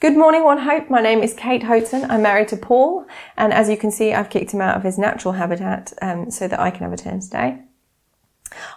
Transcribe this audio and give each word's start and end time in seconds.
Good 0.00 0.16
morning, 0.16 0.44
One 0.44 0.58
Hope. 0.58 0.88
My 0.88 1.00
name 1.00 1.24
is 1.24 1.34
Kate 1.34 1.64
Houghton. 1.64 2.08
I'm 2.08 2.22
married 2.22 2.46
to 2.48 2.56
Paul, 2.56 3.04
and 3.36 3.52
as 3.52 3.68
you 3.68 3.76
can 3.76 3.90
see, 3.90 4.14
I've 4.14 4.30
kicked 4.30 4.54
him 4.54 4.60
out 4.60 4.76
of 4.76 4.84
his 4.84 4.96
natural 4.96 5.34
habitat 5.34 5.92
um, 6.00 6.30
so 6.30 6.46
that 6.46 6.60
I 6.60 6.70
can 6.70 6.84
have 6.84 6.92
a 6.92 6.96
turn 6.96 7.18
today. 7.18 7.58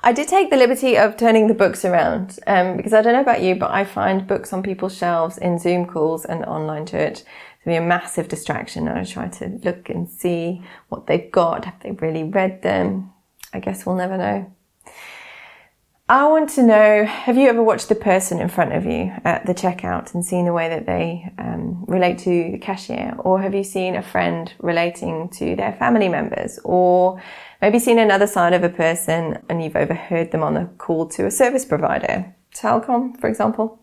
I 0.02 0.14
did 0.14 0.28
take 0.28 0.50
the 0.50 0.58
liberty 0.58 0.98
of 0.98 1.18
turning 1.18 1.46
the 1.46 1.54
books 1.54 1.86
around 1.86 2.40
um, 2.48 2.76
because 2.76 2.92
I 2.92 3.04
don't 3.04 3.14
know 3.14 3.22
about 3.22 3.44
you, 3.44 3.54
but 3.54 3.70
I 3.70 3.84
find 3.84 4.26
books 4.26 4.52
on 4.52 4.64
people's 4.64 4.98
shelves 4.98 5.38
in 5.38 5.60
Zoom 5.60 5.86
calls 5.86 6.26
and 6.26 6.44
online 6.44 6.88
church 6.88 7.20
to 7.20 7.66
be 7.68 7.76
a 7.76 7.82
massive 7.82 8.28
distraction. 8.28 8.88
I 8.88 9.04
try 9.04 9.28
to 9.28 9.60
look 9.64 9.92
and 9.92 10.10
see 10.10 10.64
what 10.90 11.06
they've 11.06 11.32
got. 11.32 11.66
Have 11.66 11.80
they 11.82 11.92
really 11.92 12.24
read 12.24 12.64
them? 12.64 13.12
I 13.54 13.60
guess 13.60 13.86
we'll 13.86 13.96
never 13.96 14.18
know. 14.18 14.52
I 16.12 16.28
want 16.28 16.50
to 16.50 16.64
know 16.64 17.06
have 17.06 17.38
you 17.38 17.48
ever 17.48 17.64
watched 17.64 17.88
the 17.88 17.96
person 17.96 18.42
in 18.42 18.50
front 18.50 18.74
of 18.74 18.86
you 18.86 19.14
at 19.24 19.46
the 19.46 19.54
checkout 19.54 20.14
and 20.14 20.26
seen 20.26 20.44
the 20.44 20.52
way 20.52 20.68
that 20.68 20.86
they 20.86 21.32
um, 21.38 21.86
relate 21.88 22.18
to 22.18 22.52
the 22.52 22.58
cashier? 22.58 23.16
Or 23.20 23.42
have 23.42 23.56
you 23.56 23.64
seen 23.64 23.96
a 23.96 24.02
friend 24.02 24.52
relating 24.60 25.30
to 25.30 25.56
their 25.56 25.72
family 25.72 26.10
members? 26.10 26.60
Or 26.66 27.22
maybe 27.62 27.80
seen 27.80 27.98
another 27.98 28.28
side 28.28 28.52
of 28.52 28.62
a 28.62 28.68
person 28.68 29.42
and 29.48 29.64
you've 29.64 29.78
overheard 29.78 30.32
them 30.34 30.44
on 30.44 30.58
a 30.58 30.66
call 30.80 31.08
to 31.12 31.28
a 31.28 31.32
service 31.32 31.64
provider, 31.64 32.36
telecom, 32.54 33.18
for 33.18 33.30
example? 33.30 33.80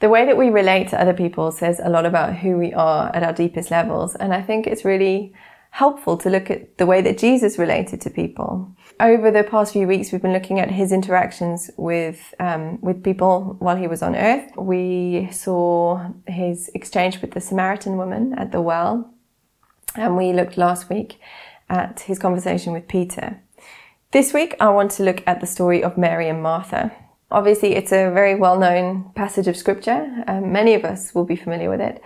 The 0.00 0.10
way 0.10 0.26
that 0.26 0.36
we 0.36 0.50
relate 0.50 0.88
to 0.88 1.00
other 1.00 1.14
people 1.14 1.50
says 1.50 1.80
a 1.82 1.88
lot 1.88 2.04
about 2.04 2.36
who 2.36 2.58
we 2.58 2.74
are 2.74 3.10
at 3.16 3.22
our 3.22 3.32
deepest 3.32 3.70
levels. 3.70 4.16
And 4.16 4.34
I 4.34 4.42
think 4.42 4.66
it's 4.66 4.84
really 4.84 5.32
helpful 5.74 6.16
to 6.16 6.30
look 6.30 6.52
at 6.52 6.78
the 6.78 6.86
way 6.86 7.02
that 7.02 7.18
Jesus 7.18 7.58
related 7.58 8.00
to 8.00 8.08
people. 8.08 8.72
Over 9.00 9.32
the 9.32 9.42
past 9.42 9.72
few 9.72 9.88
weeks, 9.88 10.12
we've 10.12 10.22
been 10.22 10.32
looking 10.32 10.60
at 10.60 10.70
his 10.70 10.92
interactions 10.92 11.68
with 11.76 12.32
um, 12.38 12.80
with 12.80 13.02
people 13.02 13.56
while 13.58 13.74
he 13.74 13.88
was 13.88 14.00
on 14.00 14.14
earth. 14.14 14.52
We 14.56 15.28
saw 15.32 16.12
his 16.28 16.70
exchange 16.74 17.20
with 17.20 17.32
the 17.32 17.40
Samaritan 17.40 17.96
woman 17.96 18.34
at 18.34 18.52
the 18.52 18.60
well, 18.60 19.12
and 19.96 20.16
we 20.16 20.32
looked 20.32 20.56
last 20.56 20.88
week 20.88 21.18
at 21.68 22.00
his 22.00 22.20
conversation 22.20 22.72
with 22.72 22.86
Peter. 22.86 23.42
This 24.12 24.32
week, 24.32 24.54
I 24.60 24.68
want 24.68 24.92
to 24.92 25.02
look 25.02 25.24
at 25.26 25.40
the 25.40 25.46
story 25.56 25.82
of 25.82 25.98
Mary 25.98 26.28
and 26.28 26.40
Martha. 26.40 26.92
Obviously, 27.32 27.74
it's 27.74 27.90
a 27.90 28.12
very 28.12 28.36
well 28.36 28.60
known 28.60 29.10
passage 29.16 29.48
of 29.48 29.56
scripture. 29.56 30.22
Um, 30.28 30.52
many 30.52 30.74
of 30.74 30.84
us 30.84 31.12
will 31.16 31.24
be 31.24 31.34
familiar 31.34 31.68
with 31.68 31.80
it. 31.80 32.00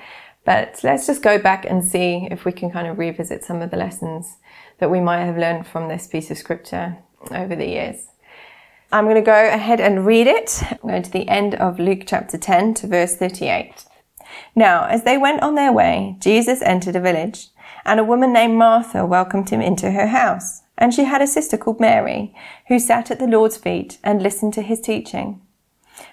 But 0.49 0.81
let's 0.83 1.07
just 1.07 1.21
go 1.21 1.39
back 1.39 1.67
and 1.69 1.85
see 1.85 2.27
if 2.31 2.47
we 2.47 2.53
can 2.53 2.71
kind 2.71 2.87
of 2.87 2.99
revisit 2.99 3.45
some 3.45 3.61
of 3.61 3.71
the 3.71 3.77
lessons 3.77 4.39
that 4.79 4.91
we 4.91 4.99
might 4.99 5.27
have 5.27 5.37
learned 5.37 5.67
from 5.67 5.89
this 5.89 6.07
piece 6.07 6.31
of 6.31 6.39
scripture 6.39 6.97
over 7.31 7.55
the 7.55 7.67
years. 7.67 8.07
I'm 8.91 9.05
going 9.05 9.17
to 9.17 9.21
go 9.21 9.47
ahead 9.47 9.79
and 9.79 10.07
read 10.07 10.27
it. 10.27 10.63
I'm 10.71 10.89
going 10.89 11.03
to 11.03 11.11
the 11.11 11.29
end 11.29 11.55
of 11.57 11.79
Luke 11.79 12.05
chapter 12.07 12.39
10 12.39 12.73
to 12.77 12.87
verse 12.87 13.15
38. 13.15 13.75
Now, 14.57 14.87
as 14.87 15.05
they 15.05 15.19
went 15.19 15.43
on 15.43 15.55
their 15.55 15.71
way, 15.71 16.17
Jesus 16.19 16.63
entered 16.63 16.97
a 16.97 17.01
village, 17.01 17.49
and 17.85 18.01
a 18.01 18.05
woman 18.05 18.33
named 18.33 18.57
Martha 18.57 19.05
welcomed 19.05 19.51
him 19.51 19.61
into 19.61 19.91
her 19.91 20.07
house. 20.07 20.63
And 20.79 20.95
she 20.95 21.05
had 21.05 21.21
a 21.21 21.27
sister 21.27 21.59
called 21.59 21.79
Mary, 21.79 22.35
who 22.69 22.79
sat 22.79 23.11
at 23.11 23.19
the 23.19 23.27
Lord's 23.27 23.59
feet 23.59 23.99
and 24.03 24.23
listened 24.23 24.55
to 24.55 24.63
his 24.63 24.81
teaching. 24.81 25.43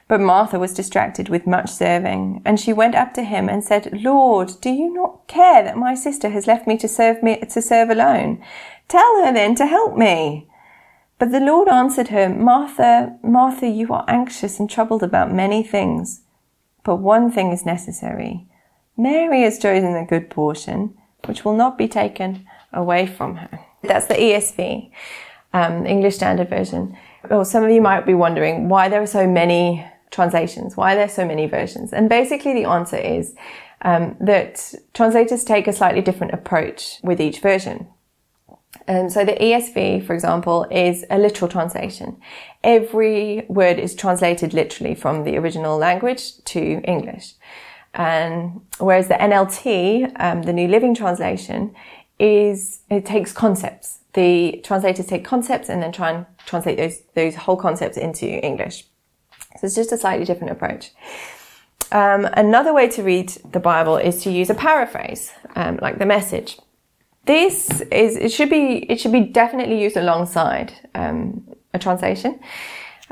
But 0.07 0.21
Martha 0.21 0.59
was 0.59 0.73
distracted 0.73 1.29
with 1.29 1.47
much 1.47 1.69
serving, 1.71 2.41
and 2.45 2.59
she 2.59 2.73
went 2.73 2.93
up 2.93 3.13
to 3.15 3.23
him 3.23 3.49
and 3.49 3.63
said, 3.63 3.89
Lord, 3.91 4.51
do 4.61 4.69
you 4.69 4.93
not 4.93 5.27
care 5.27 5.63
that 5.63 5.77
my 5.77 5.95
sister 5.95 6.29
has 6.29 6.45
left 6.45 6.67
me 6.67 6.77
to 6.77 6.87
serve 6.87 7.23
me 7.23 7.37
to 7.37 7.61
serve 7.61 7.89
alone? 7.89 8.43
Tell 8.87 9.25
her 9.25 9.33
then 9.33 9.55
to 9.55 9.65
help 9.65 9.97
me. 9.97 10.47
But 11.17 11.31
the 11.31 11.39
Lord 11.39 11.69
answered 11.69 12.09
her, 12.09 12.29
Martha, 12.29 13.17
Martha, 13.23 13.67
you 13.67 13.91
are 13.93 14.05
anxious 14.07 14.59
and 14.59 14.69
troubled 14.69 15.01
about 15.01 15.33
many 15.33 15.63
things, 15.63 16.21
but 16.83 16.97
one 16.97 17.31
thing 17.31 17.51
is 17.51 17.65
necessary. 17.65 18.47
Mary 18.97 19.41
has 19.41 19.57
chosen 19.57 19.93
the 19.93 20.05
good 20.07 20.29
portion, 20.29 20.95
which 21.25 21.43
will 21.43 21.55
not 21.55 21.77
be 21.77 21.87
taken 21.87 22.45
away 22.71 23.07
from 23.07 23.37
her. 23.37 23.59
That's 23.81 24.05
the 24.05 24.13
ESV, 24.13 24.91
um, 25.53 25.85
English 25.87 26.15
Standard 26.15 26.49
Version. 26.49 26.95
Well, 27.29 27.43
some 27.43 27.63
of 27.63 27.71
you 27.71 27.81
might 27.81 28.05
be 28.05 28.13
wondering 28.13 28.69
why 28.69 28.87
there 28.89 29.01
are 29.01 29.07
so 29.07 29.25
many 29.25 29.85
translations? 30.11 30.77
Why 30.77 30.93
are 30.93 30.95
there 30.95 31.09
so 31.09 31.25
many 31.25 31.47
versions? 31.47 31.93
And 31.93 32.09
basically 32.09 32.53
the 32.53 32.69
answer 32.69 32.97
is 32.97 33.35
um, 33.81 34.15
that 34.19 34.73
translators 34.93 35.43
take 35.43 35.67
a 35.67 35.73
slightly 35.73 36.01
different 36.01 36.33
approach 36.33 36.99
with 37.03 37.19
each 37.19 37.39
version. 37.39 37.87
Um, 38.87 39.09
so 39.09 39.25
the 39.25 39.33
ESV, 39.33 40.05
for 40.05 40.13
example, 40.13 40.67
is 40.69 41.05
a 41.09 41.17
literal 41.17 41.49
translation. 41.49 42.17
Every 42.63 43.45
word 43.47 43.79
is 43.79 43.95
translated 43.95 44.53
literally 44.53 44.95
from 44.95 45.23
the 45.23 45.37
original 45.37 45.77
language 45.77 46.43
to 46.45 46.59
English. 46.83 47.33
And 47.93 48.61
whereas 48.77 49.07
the 49.07 49.15
NLT, 49.15 50.11
um, 50.19 50.43
the 50.43 50.53
New 50.53 50.67
Living 50.67 50.93
Translation, 50.93 51.73
is 52.19 52.81
it 52.89 53.05
takes 53.05 53.31
concepts. 53.31 53.99
The 54.13 54.61
translators 54.63 55.07
take 55.07 55.25
concepts 55.25 55.69
and 55.69 55.81
then 55.81 55.91
try 55.91 56.11
and 56.11 56.25
translate 56.45 56.77
those 56.77 57.01
those 57.15 57.35
whole 57.35 57.57
concepts 57.57 57.97
into 57.97 58.25
English. 58.25 58.85
So 59.57 59.67
it's 59.67 59.75
just 59.75 59.91
a 59.91 59.97
slightly 59.97 60.25
different 60.25 60.51
approach. 60.51 60.91
Um, 61.91 62.25
another 62.33 62.73
way 62.73 62.87
to 62.89 63.03
read 63.03 63.29
the 63.51 63.59
Bible 63.59 63.97
is 63.97 64.23
to 64.23 64.31
use 64.31 64.49
a 64.49 64.55
paraphrase, 64.55 65.31
um, 65.55 65.79
like 65.81 65.99
the 65.99 66.05
message. 66.05 66.59
This 67.25 67.81
is 67.91 68.17
it 68.17 68.31
should 68.31 68.49
be 68.49 68.85
it 68.91 68.99
should 68.99 69.11
be 69.11 69.21
definitely 69.21 69.81
used 69.81 69.97
alongside 69.97 70.73
um, 70.93 71.47
a 71.73 71.79
translation, 71.79 72.39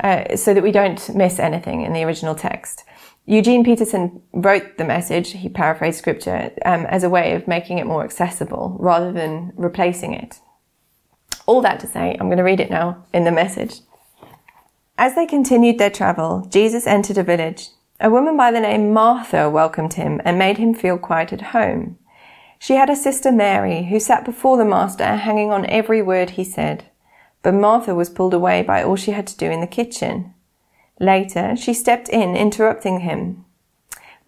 uh, 0.00 0.36
so 0.36 0.54
that 0.54 0.62
we 0.62 0.70
don't 0.70 1.14
miss 1.14 1.38
anything 1.38 1.82
in 1.82 1.92
the 1.92 2.04
original 2.04 2.34
text. 2.34 2.84
Eugene 3.26 3.64
Peterson 3.64 4.20
wrote 4.32 4.76
the 4.76 4.84
message, 4.84 5.32
he 5.32 5.48
paraphrased 5.48 5.98
scripture, 5.98 6.52
um, 6.66 6.84
as 6.86 7.04
a 7.04 7.08
way 7.08 7.34
of 7.34 7.48
making 7.48 7.78
it 7.78 7.86
more 7.86 8.04
accessible 8.04 8.76
rather 8.78 9.12
than 9.12 9.50
replacing 9.56 10.12
it. 10.12 10.40
All 11.46 11.62
that 11.62 11.80
to 11.80 11.86
say, 11.86 12.16
I'm 12.20 12.26
going 12.26 12.38
to 12.38 12.44
read 12.44 12.60
it 12.60 12.70
now 12.70 13.04
in 13.14 13.24
the 13.24 13.32
message. 13.32 13.80
As 14.96 15.14
they 15.14 15.26
continued 15.26 15.78
their 15.78 15.90
travel, 15.90 16.46
Jesus 16.50 16.86
entered 16.86 17.18
a 17.18 17.24
village. 17.24 17.70
A 18.00 18.10
woman 18.10 18.36
by 18.36 18.52
the 18.52 18.60
name 18.60 18.92
Martha 18.92 19.50
welcomed 19.50 19.94
him 19.94 20.20
and 20.24 20.38
made 20.38 20.58
him 20.58 20.72
feel 20.72 20.98
quite 20.98 21.32
at 21.32 21.52
home. 21.52 21.98
She 22.58 22.74
had 22.74 22.88
a 22.88 22.96
sister 22.96 23.32
Mary 23.32 23.84
who 23.84 23.98
sat 23.98 24.24
before 24.24 24.56
the 24.56 24.64
Master 24.64 25.16
hanging 25.16 25.50
on 25.50 25.66
every 25.66 26.00
word 26.00 26.30
he 26.30 26.44
said. 26.44 26.84
But 27.42 27.54
Martha 27.54 27.94
was 27.94 28.08
pulled 28.08 28.34
away 28.34 28.62
by 28.62 28.82
all 28.82 28.96
she 28.96 29.10
had 29.10 29.26
to 29.26 29.36
do 29.36 29.50
in 29.50 29.60
the 29.60 29.66
kitchen. 29.66 30.32
Later, 31.00 31.56
she 31.56 31.74
stepped 31.74 32.08
in, 32.08 32.36
interrupting 32.36 33.00
him. 33.00 33.44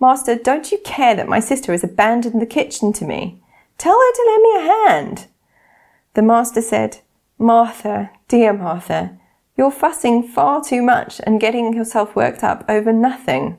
Master, 0.01 0.35
don't 0.37 0.71
you 0.71 0.79
care 0.85 1.15
that 1.15 1.29
my 1.29 1.41
sister 1.41 1.73
has 1.73 1.85
abandoned 1.85 2.43
the 2.43 2.47
kitchen 2.47 2.93
to 2.95 3.05
me? 3.05 3.41
Tell 3.79 3.95
her 3.95 4.13
to 4.13 4.25
lend 4.27 4.43
me 4.43 4.57
a 4.57 4.89
hand. 4.89 5.27
The 6.15 6.23
master 6.23 6.61
said, 6.61 6.99
Martha, 7.39 8.11
dear 8.29 8.53
Martha, 8.53 9.19
you're 9.57 9.71
fussing 9.71 10.23
far 10.23 10.63
too 10.63 10.83
much 10.83 11.21
and 11.25 11.41
getting 11.41 11.73
yourself 11.73 12.15
worked 12.15 12.45
up 12.45 12.65
over 12.69 12.93
nothing. 12.93 13.59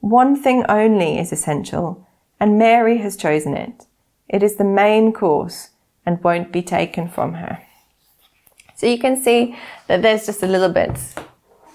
One 0.00 0.40
thing 0.40 0.64
only 0.68 1.18
is 1.18 1.32
essential, 1.32 2.06
and 2.40 2.58
Mary 2.58 2.98
has 2.98 3.16
chosen 3.16 3.54
it. 3.54 3.86
It 4.28 4.42
is 4.42 4.56
the 4.56 4.64
main 4.64 5.12
course 5.12 5.70
and 6.04 6.22
won't 6.22 6.52
be 6.52 6.62
taken 6.62 7.08
from 7.08 7.34
her. 7.34 7.62
So 8.74 8.86
you 8.86 8.98
can 8.98 9.20
see 9.20 9.56
that 9.88 10.02
there's 10.02 10.26
just 10.26 10.42
a 10.42 10.46
little 10.46 10.68
bit 10.68 10.98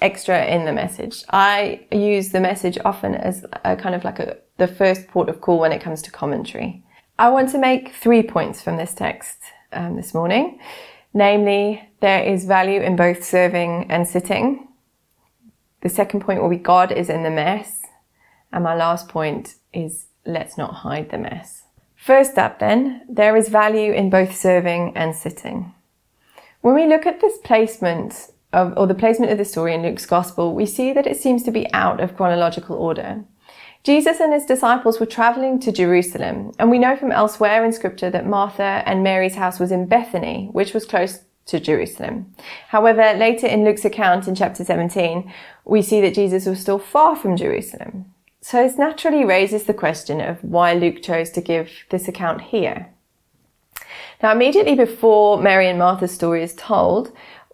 extra 0.01 0.45
in 0.45 0.65
the 0.65 0.73
message. 0.73 1.23
I 1.29 1.85
use 1.91 2.29
the 2.29 2.39
message 2.39 2.77
often 2.85 3.15
as 3.15 3.45
a 3.65 3.75
kind 3.75 3.95
of 3.95 4.03
like 4.03 4.19
a, 4.19 4.37
the 4.57 4.67
first 4.67 5.07
port 5.07 5.29
of 5.29 5.41
call 5.41 5.59
when 5.59 5.71
it 5.71 5.81
comes 5.81 6.01
to 6.03 6.11
commentary. 6.11 6.83
I 7.19 7.29
want 7.29 7.49
to 7.49 7.57
make 7.57 7.93
three 7.93 8.23
points 8.23 8.61
from 8.61 8.77
this 8.77 8.93
text 8.93 9.37
um, 9.71 9.95
this 9.95 10.13
morning. 10.13 10.59
Namely, 11.13 11.89
there 11.99 12.23
is 12.23 12.45
value 12.45 12.81
in 12.81 12.95
both 12.95 13.23
serving 13.23 13.87
and 13.89 14.07
sitting. 14.07 14.67
The 15.81 15.89
second 15.89 16.21
point 16.21 16.41
will 16.41 16.49
be 16.49 16.57
God 16.57 16.91
is 16.91 17.09
in 17.09 17.23
the 17.23 17.29
mess. 17.29 17.81
And 18.51 18.63
my 18.63 18.75
last 18.75 19.09
point 19.09 19.55
is 19.73 20.07
let's 20.25 20.57
not 20.57 20.73
hide 20.75 21.11
the 21.11 21.17
mess. 21.17 21.63
First 21.95 22.37
up 22.37 22.59
then, 22.59 23.05
there 23.07 23.37
is 23.37 23.49
value 23.49 23.93
in 23.93 24.09
both 24.09 24.35
serving 24.35 24.93
and 24.95 25.15
sitting. 25.15 25.73
When 26.61 26.75
we 26.75 26.87
look 26.87 27.05
at 27.05 27.21
this 27.21 27.37
placement 27.43 28.31
of, 28.51 28.73
or 28.77 28.87
the 28.87 28.93
placement 28.93 29.31
of 29.31 29.37
the 29.37 29.45
story 29.45 29.73
in 29.73 29.81
Luke's 29.81 30.05
gospel, 30.05 30.53
we 30.53 30.65
see 30.65 30.93
that 30.93 31.07
it 31.07 31.17
seems 31.17 31.43
to 31.43 31.51
be 31.51 31.71
out 31.73 31.99
of 31.99 32.15
chronological 32.15 32.75
order. 32.75 33.23
Jesus 33.83 34.21
and 34.21 34.31
his 34.31 34.45
disciples 34.45 34.99
were 34.99 35.05
traveling 35.05 35.59
to 35.59 35.71
Jerusalem, 35.71 36.53
and 36.57 36.71
we 36.71 36.79
know 36.79 36.95
from 36.95 37.11
elsewhere 37.11 37.65
in 37.65 37.73
scripture 37.73 38.09
that 38.09 38.25
Martha 38.25 38.81
and 38.85 39.03
Mary's 39.03 39.35
house 39.35 39.59
was 39.59 39.73
in 39.73 39.87
Bethany, 39.87 40.47
which 40.53 40.73
was 40.73 40.85
close 40.85 41.19
to 41.47 41.59
Jerusalem. 41.59 42.33
However, 42.69 43.13
later 43.17 43.45
in 43.45 43.65
Luke's 43.65 43.83
account 43.83 44.29
in 44.29 44.35
chapter 44.35 44.63
17, 44.63 45.29
we 45.65 45.81
see 45.81 45.99
that 45.99 46.15
Jesus 46.15 46.45
was 46.45 46.61
still 46.61 46.79
far 46.79 47.17
from 47.17 47.35
Jerusalem. 47.35 48.05
So 48.39 48.63
this 48.63 48.77
naturally 48.77 49.25
raises 49.25 49.65
the 49.65 49.73
question 49.73 50.21
of 50.21 50.41
why 50.41 50.73
Luke 50.73 51.03
chose 51.03 51.29
to 51.31 51.41
give 51.41 51.69
this 51.89 52.07
account 52.07 52.41
here. 52.41 52.89
Now, 54.21 54.31
immediately 54.31 54.75
before 54.75 55.41
Mary 55.41 55.67
and 55.67 55.77
Martha's 55.77 56.13
story 56.13 56.41
is 56.41 56.55
told, 56.55 57.11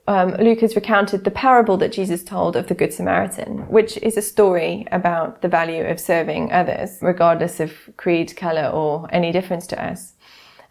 um, 0.09 0.31
Luke 0.39 0.61
has 0.61 0.75
recounted 0.75 1.23
the 1.23 1.29
parable 1.29 1.77
that 1.77 1.91
Jesus 1.91 2.23
told 2.23 2.55
of 2.55 2.65
the 2.65 2.73
Good 2.73 2.91
Samaritan, 2.91 3.69
which 3.69 3.95
is 3.97 4.17
a 4.17 4.23
story 4.23 4.87
about 4.91 5.43
the 5.43 5.47
value 5.47 5.85
of 5.85 5.99
serving 5.99 6.51
others, 6.51 6.97
regardless 6.99 7.59
of 7.59 7.71
creed, 7.95 8.35
colour, 8.35 8.67
or 8.69 9.07
any 9.11 9.31
difference 9.31 9.67
to 9.67 9.79
us. 9.79 10.13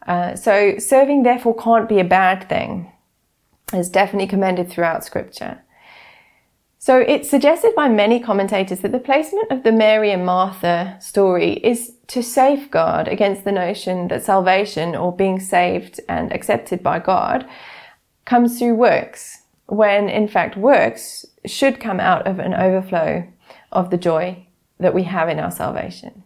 Uh, 0.08 0.34
so 0.34 0.76
serving 0.78 1.22
therefore 1.22 1.54
can't 1.54 1.88
be 1.88 2.00
a 2.00 2.04
bad 2.04 2.48
thing. 2.48 2.90
It's 3.72 3.88
definitely 3.88 4.26
commended 4.26 4.70
throughout 4.70 5.04
scripture. 5.04 5.62
So 6.80 6.98
it's 6.98 7.30
suggested 7.30 7.76
by 7.76 7.88
many 7.88 8.18
commentators 8.18 8.80
that 8.80 8.90
the 8.90 8.98
placement 8.98 9.52
of 9.52 9.62
the 9.62 9.70
Mary 9.70 10.10
and 10.10 10.26
Martha 10.26 10.96
story 11.00 11.52
is 11.52 11.92
to 12.08 12.24
safeguard 12.24 13.06
against 13.06 13.44
the 13.44 13.52
notion 13.52 14.08
that 14.08 14.24
salvation 14.24 14.96
or 14.96 15.14
being 15.14 15.38
saved 15.38 16.00
and 16.08 16.32
accepted 16.32 16.82
by 16.82 16.98
God 16.98 17.48
comes 18.28 18.58
through 18.58 18.74
works, 18.74 19.42
when 19.66 20.10
in 20.10 20.28
fact 20.28 20.54
works 20.54 21.24
should 21.46 21.80
come 21.80 21.98
out 21.98 22.26
of 22.26 22.38
an 22.38 22.52
overflow 22.52 23.26
of 23.72 23.88
the 23.88 23.96
joy 23.96 24.46
that 24.78 24.94
we 24.94 25.04
have 25.04 25.30
in 25.30 25.38
our 25.38 25.50
salvation. 25.50 26.22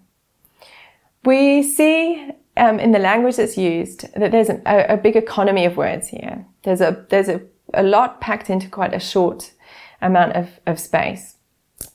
We 1.25 1.63
see 1.63 2.33
um, 2.57 2.81
in 2.81 2.91
the 2.91 2.99
language 2.99 3.37
that's 3.37 3.57
used 3.57 4.13
that 4.15 4.33
there's 4.33 4.51
a, 4.51 4.61
a, 4.67 4.97
big 4.97 5.15
economy 5.15 5.65
of 5.65 5.77
words 5.77 6.09
here. 6.09 6.45
There's 6.65 6.81
a 6.81 7.07
there's 7.09 7.29
a, 7.29 7.41
a 7.73 7.85
lot 7.85 8.21
packed 8.21 8.51
into 8.51 8.69
quite 8.69 8.93
a 8.93 9.01
short 9.01 9.53
amount 10.01 10.33
of, 10.33 10.49
of 10.67 10.81
space. 10.81 11.37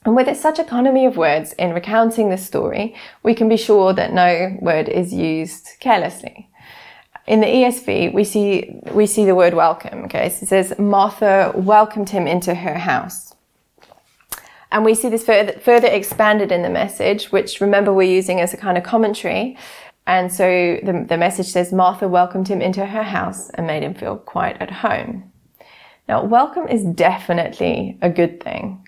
And 0.06 0.16
with 0.16 0.36
such 0.38 0.58
economy 0.58 1.06
of 1.06 1.18
words 1.18 1.52
in 1.54 1.74
recounting 1.74 2.30
the 2.30 2.38
story, 2.38 2.96
we 3.24 3.36
can 3.36 3.50
be 3.50 3.58
sure 3.58 3.92
that 3.94 4.14
no 4.14 4.58
word 4.62 4.88
is 4.88 5.14
used 5.14 5.68
carelessly. 5.82 6.50
In 7.28 7.42
the 7.42 7.48
ESV, 7.48 8.14
we 8.14 8.24
see, 8.24 8.80
we 8.92 9.06
see 9.06 9.26
the 9.26 9.36
word 9.36 9.54
welcome, 9.54 10.06
okay? 10.06 10.30
So 10.30 10.44
it 10.44 10.48
says, 10.48 10.80
Martha 10.80 11.52
welcomed 11.56 12.10
him 12.10 12.26
into 12.26 12.56
her 12.56 12.76
house. 12.76 13.36
And 14.72 14.86
we 14.86 14.96
see 14.96 15.10
this 15.10 15.26
further, 15.26 15.60
further 15.60 15.88
expanded 15.88 16.54
in 16.54 16.62
the 16.62 16.70
message, 16.70 17.26
which 17.32 17.60
remember 17.60 17.92
we're 17.94 18.10
using 18.10 18.40
as 18.40 18.54
a 18.54 18.58
kind 18.58 18.78
of 18.78 18.86
commentary. 18.86 19.58
And 20.06 20.32
so 20.32 20.80
the, 20.84 21.06
the 21.08 21.18
message 21.18 21.48
says, 21.48 21.74
Martha 21.74 22.08
welcomed 22.08 22.48
him 22.48 22.62
into 22.62 22.86
her 22.86 23.04
house 23.04 23.50
and 23.52 23.68
made 23.68 23.84
him 23.84 23.94
feel 23.94 24.16
quite 24.16 24.62
at 24.62 24.72
home. 24.72 25.30
Now, 26.08 26.24
welcome 26.24 26.70
is 26.70 26.86
definitely 26.86 27.98
a 28.02 28.10
good 28.10 28.42
thing. 28.42 28.88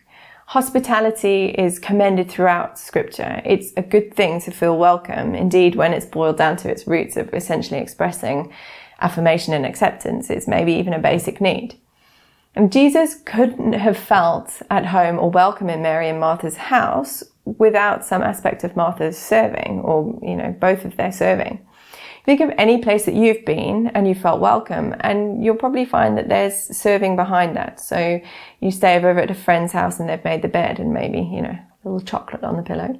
Hospitality 0.49 1.49
is 1.49 1.77
commended 1.77 2.27
throughout 2.27 2.79
scripture. 2.79 3.39
It's 3.45 3.71
a 3.77 3.83
good 3.83 4.15
thing 4.15 4.41
to 4.41 4.49
feel 4.49 4.79
welcome. 4.79 5.35
Indeed, 5.35 5.75
when 5.75 5.93
it's 5.93 6.07
boiled 6.07 6.37
down 6.37 6.57
to 6.57 6.71
its 6.71 6.87
roots 6.87 7.17
of 7.17 7.31
essentially 7.35 7.79
expressing 7.79 8.51
affirmation 8.99 9.53
and 9.53 9.63
acceptance, 9.63 10.31
it's 10.31 10.47
maybe 10.47 10.73
even 10.73 10.93
a 10.93 10.97
basic 10.97 11.39
need. 11.39 11.77
And 12.55 12.71
Jesus 12.71 13.13
couldn't 13.27 13.73
have 13.73 13.95
felt 13.95 14.63
at 14.71 14.87
home 14.87 15.19
or 15.19 15.29
welcome 15.29 15.69
in 15.69 15.83
Mary 15.83 16.09
and 16.09 16.19
Martha's 16.19 16.57
house 16.57 17.23
without 17.45 18.03
some 18.03 18.23
aspect 18.23 18.63
of 18.63 18.75
Martha's 18.75 19.19
serving 19.19 19.81
or, 19.81 20.19
you 20.23 20.35
know, 20.35 20.57
both 20.59 20.83
of 20.83 20.97
their 20.97 21.11
serving. 21.11 21.63
Think 22.25 22.41
of 22.41 22.51
any 22.57 22.79
place 22.79 23.05
that 23.05 23.15
you've 23.15 23.45
been 23.45 23.87
and 23.87 24.07
you 24.07 24.15
felt 24.15 24.39
welcome, 24.39 24.95
and 24.99 25.43
you'll 25.43 25.55
probably 25.55 25.85
find 25.85 26.17
that 26.17 26.29
there's 26.29 26.55
serving 26.77 27.15
behind 27.15 27.55
that. 27.55 27.79
So 27.79 28.21
you 28.59 28.71
stay 28.71 28.97
over 28.97 29.19
at 29.19 29.31
a 29.31 29.35
friend's 29.35 29.73
house 29.73 29.99
and 29.99 30.09
they've 30.09 30.23
made 30.23 30.41
the 30.41 30.47
bed 30.47 30.79
and 30.79 30.93
maybe, 30.93 31.19
you 31.19 31.41
know, 31.41 31.57
a 31.57 31.89
little 31.89 32.01
chocolate 32.01 32.43
on 32.43 32.57
the 32.57 32.63
pillow. 32.63 32.99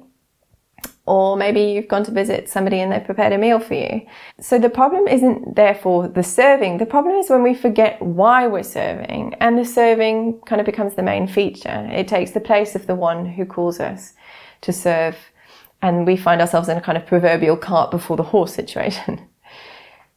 Or 1.06 1.36
maybe 1.36 1.60
you've 1.60 1.88
gone 1.88 2.04
to 2.04 2.12
visit 2.12 2.48
somebody 2.48 2.78
and 2.80 2.92
they've 2.92 3.04
prepared 3.04 3.32
a 3.32 3.38
meal 3.38 3.58
for 3.58 3.74
you. 3.74 4.06
So 4.40 4.58
the 4.58 4.70
problem 4.70 5.08
isn't 5.08 5.56
therefore 5.56 6.08
the 6.08 6.22
serving. 6.22 6.78
The 6.78 6.86
problem 6.86 7.16
is 7.16 7.28
when 7.28 7.42
we 7.42 7.52
forget 7.52 8.00
why 8.00 8.46
we're 8.46 8.62
serving 8.62 9.34
and 9.40 9.58
the 9.58 9.64
serving 9.64 10.40
kind 10.46 10.60
of 10.60 10.66
becomes 10.66 10.94
the 10.94 11.02
main 11.02 11.26
feature. 11.26 11.88
It 11.92 12.06
takes 12.06 12.30
the 12.30 12.40
place 12.40 12.74
of 12.74 12.86
the 12.86 12.94
one 12.94 13.26
who 13.26 13.44
calls 13.44 13.80
us 13.80 14.12
to 14.60 14.72
serve 14.72 15.16
and 15.82 16.06
we 16.06 16.16
find 16.16 16.40
ourselves 16.40 16.68
in 16.68 16.76
a 16.76 16.80
kind 16.80 16.98
of 16.98 17.06
proverbial 17.06 17.56
cart 17.56 17.90
before 17.90 18.16
the 18.16 18.22
horse 18.22 18.54
situation. 18.54 19.26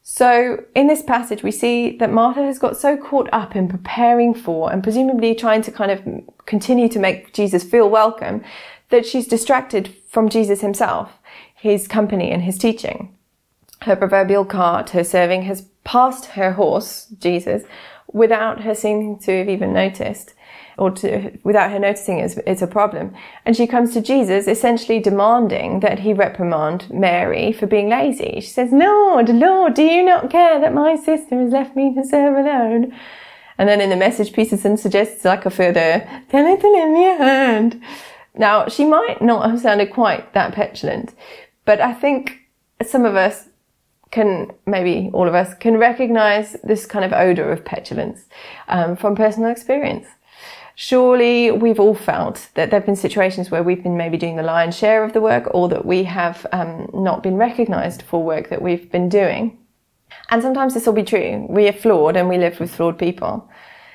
So 0.06 0.62
in 0.74 0.86
this 0.86 1.02
passage, 1.02 1.42
we 1.42 1.50
see 1.50 1.96
that 1.96 2.12
Martha 2.12 2.42
has 2.42 2.58
got 2.58 2.76
so 2.76 2.94
caught 2.94 3.26
up 3.32 3.56
in 3.56 3.68
preparing 3.68 4.34
for 4.34 4.70
and 4.70 4.82
presumably 4.82 5.34
trying 5.34 5.62
to 5.62 5.72
kind 5.72 5.90
of 5.90 6.02
continue 6.44 6.90
to 6.90 6.98
make 6.98 7.32
Jesus 7.32 7.64
feel 7.64 7.88
welcome 7.88 8.44
that 8.90 9.06
she's 9.06 9.26
distracted 9.26 9.96
from 10.06 10.28
Jesus 10.28 10.60
himself, 10.60 11.10
his 11.54 11.88
company 11.88 12.30
and 12.30 12.42
his 12.42 12.58
teaching. 12.58 13.16
Her 13.80 13.96
proverbial 13.96 14.44
cart, 14.44 14.90
her 14.90 15.04
serving 15.04 15.42
has 15.44 15.62
passed 15.84 16.26
her 16.26 16.52
horse, 16.52 17.06
Jesus, 17.18 17.62
without 18.12 18.60
her 18.60 18.74
seeming 18.74 19.18
to 19.20 19.38
have 19.38 19.48
even 19.48 19.72
noticed 19.72 20.34
or 20.76 20.90
to, 20.90 21.30
without 21.44 21.70
her 21.70 21.78
noticing 21.78 22.18
it's, 22.18 22.36
it's 22.46 22.62
a 22.62 22.66
problem. 22.66 23.14
And 23.44 23.56
she 23.56 23.66
comes 23.66 23.92
to 23.92 24.00
Jesus 24.00 24.48
essentially 24.48 25.00
demanding 25.00 25.80
that 25.80 26.00
he 26.00 26.12
reprimand 26.12 26.90
Mary 26.90 27.52
for 27.52 27.66
being 27.66 27.88
lazy. 27.88 28.40
She 28.40 28.48
says, 28.48 28.72
Lord, 28.72 29.28
Lord, 29.28 29.74
do 29.74 29.82
you 29.82 30.04
not 30.04 30.30
care 30.30 30.60
that 30.60 30.74
my 30.74 30.96
sister 30.96 31.40
has 31.40 31.52
left 31.52 31.76
me 31.76 31.94
to 31.94 32.04
serve 32.04 32.36
alone? 32.36 32.94
And 33.56 33.68
then 33.68 33.80
in 33.80 33.90
the 33.90 33.96
message, 33.96 34.32
Peterson 34.32 34.76
suggests 34.76 35.24
like 35.24 35.46
a 35.46 35.50
further, 35.50 36.08
tell 36.28 36.56
to 36.56 36.68
lend 36.68 36.94
me 36.94 37.04
hand. 37.04 37.82
Now, 38.36 38.66
she 38.66 38.84
might 38.84 39.22
not 39.22 39.48
have 39.48 39.60
sounded 39.60 39.92
quite 39.92 40.32
that 40.34 40.54
petulant, 40.54 41.14
but 41.64 41.80
I 41.80 41.92
think 41.92 42.40
some 42.82 43.04
of 43.04 43.14
us 43.14 43.48
can, 44.10 44.50
maybe 44.66 45.10
all 45.12 45.28
of 45.28 45.34
us, 45.34 45.54
can 45.54 45.76
recognize 45.76 46.56
this 46.64 46.84
kind 46.84 47.04
of 47.04 47.12
odor 47.12 47.52
of 47.52 47.64
petulance 47.64 48.24
um, 48.66 48.96
from 48.96 49.14
personal 49.14 49.50
experience 49.50 50.06
surely 50.74 51.50
we've 51.50 51.80
all 51.80 51.94
felt 51.94 52.48
that 52.54 52.70
there 52.70 52.80
have 52.80 52.86
been 52.86 52.96
situations 52.96 53.50
where 53.50 53.62
we've 53.62 53.82
been 53.82 53.96
maybe 53.96 54.16
doing 54.16 54.36
the 54.36 54.42
lion's 54.42 54.76
share 54.76 55.04
of 55.04 55.12
the 55.12 55.20
work 55.20 55.48
or 55.52 55.68
that 55.68 55.84
we 55.84 56.04
have 56.04 56.46
um, 56.52 56.88
not 56.92 57.22
been 57.22 57.36
recognized 57.36 58.02
for 58.02 58.22
work 58.22 58.48
that 58.48 58.62
we've 58.62 58.90
been 58.90 59.08
doing. 59.08 59.58
And 60.30 60.42
sometimes 60.42 60.74
this 60.74 60.86
will 60.86 60.92
be 60.92 61.02
true. 61.02 61.46
We 61.48 61.68
are 61.68 61.72
flawed 61.72 62.16
and 62.16 62.28
we 62.28 62.38
live 62.38 62.60
with 62.60 62.74
flawed 62.74 62.98
people. 62.98 63.48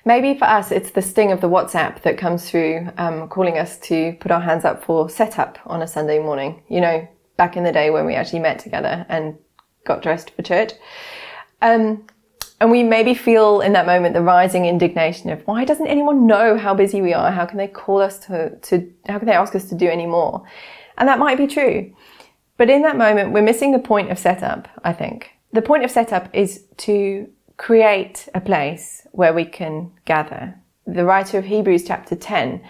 Maybe 0.06 0.38
for 0.38 0.46
us, 0.46 0.72
it's 0.72 0.92
the 0.92 1.02
sting 1.02 1.32
of 1.32 1.42
the 1.42 1.50
WhatsApp 1.50 2.02
that 2.04 2.18
comes 2.18 2.50
through, 2.50 2.90
um, 2.98 3.28
calling 3.28 3.58
us 3.58 3.78
to 3.80 4.16
put 4.20 4.32
our 4.32 4.40
hands 4.40 4.66
up 4.66 4.84
for 4.84 5.10
setup 5.10 5.60
on 5.66 5.82
a 5.82 5.88
Sunday 5.88 6.20
morning. 6.20 6.64
You 6.70 6.82
know, 6.82 7.08
back 7.38 7.58
in 7.58 7.64
the 7.64 7.72
day 7.72 7.90
when 7.90 8.06
we 8.06 8.16
actually 8.16 8.40
met 8.40 8.60
together 8.60 9.06
and 9.10 9.38
got 9.86 10.02
dressed 10.02 10.32
for 10.32 10.42
church. 10.42 10.74
Um, 11.62 12.08
and 12.60 12.72
we 12.72 12.84
maybe 12.84 13.14
feel 13.14 13.62
in 13.62 13.74
that 13.74 13.86
moment 13.86 14.14
the 14.14 14.22
rising 14.22 14.66
indignation 14.66 15.30
of 15.30 15.42
why 15.48 15.64
doesn't 15.64 15.88
anyone 15.88 16.28
know 16.28 16.58
how 16.58 16.74
busy 16.74 17.02
we 17.02 17.14
are? 17.14 17.32
How 17.32 17.46
can 17.46 17.58
they 17.58 17.68
call 17.68 18.02
us 18.02 18.20
to, 18.26 18.58
to, 18.58 18.92
how 19.08 19.18
can 19.18 19.28
they 19.28 19.34
ask 19.34 19.56
us 19.56 19.70
to 19.70 19.76
do 19.76 19.88
any 19.88 20.06
more? 20.06 20.44
And 20.98 21.08
that 21.08 21.20
might 21.20 21.38
be 21.38 21.48
true. 21.48 21.94
But 22.58 22.70
in 22.70 22.82
that 22.82 22.98
moment, 22.98 23.32
we're 23.32 23.42
missing 23.42 23.72
the 23.72 23.80
point 23.80 24.12
of 24.12 24.20
setup, 24.20 24.68
I 24.84 24.92
think. 24.92 25.32
The 25.54 25.62
point 25.62 25.86
of 25.86 25.92
setup 25.92 26.30
is 26.34 26.66
to 26.78 27.30
create 27.56 28.28
a 28.36 28.42
place 28.42 29.08
where 29.12 29.34
we 29.34 29.46
can 29.46 29.92
gather. 30.04 30.60
The 30.86 31.06
writer 31.06 31.38
of 31.38 31.46
Hebrews 31.46 31.86
chapter 31.86 32.16
10 32.16 32.62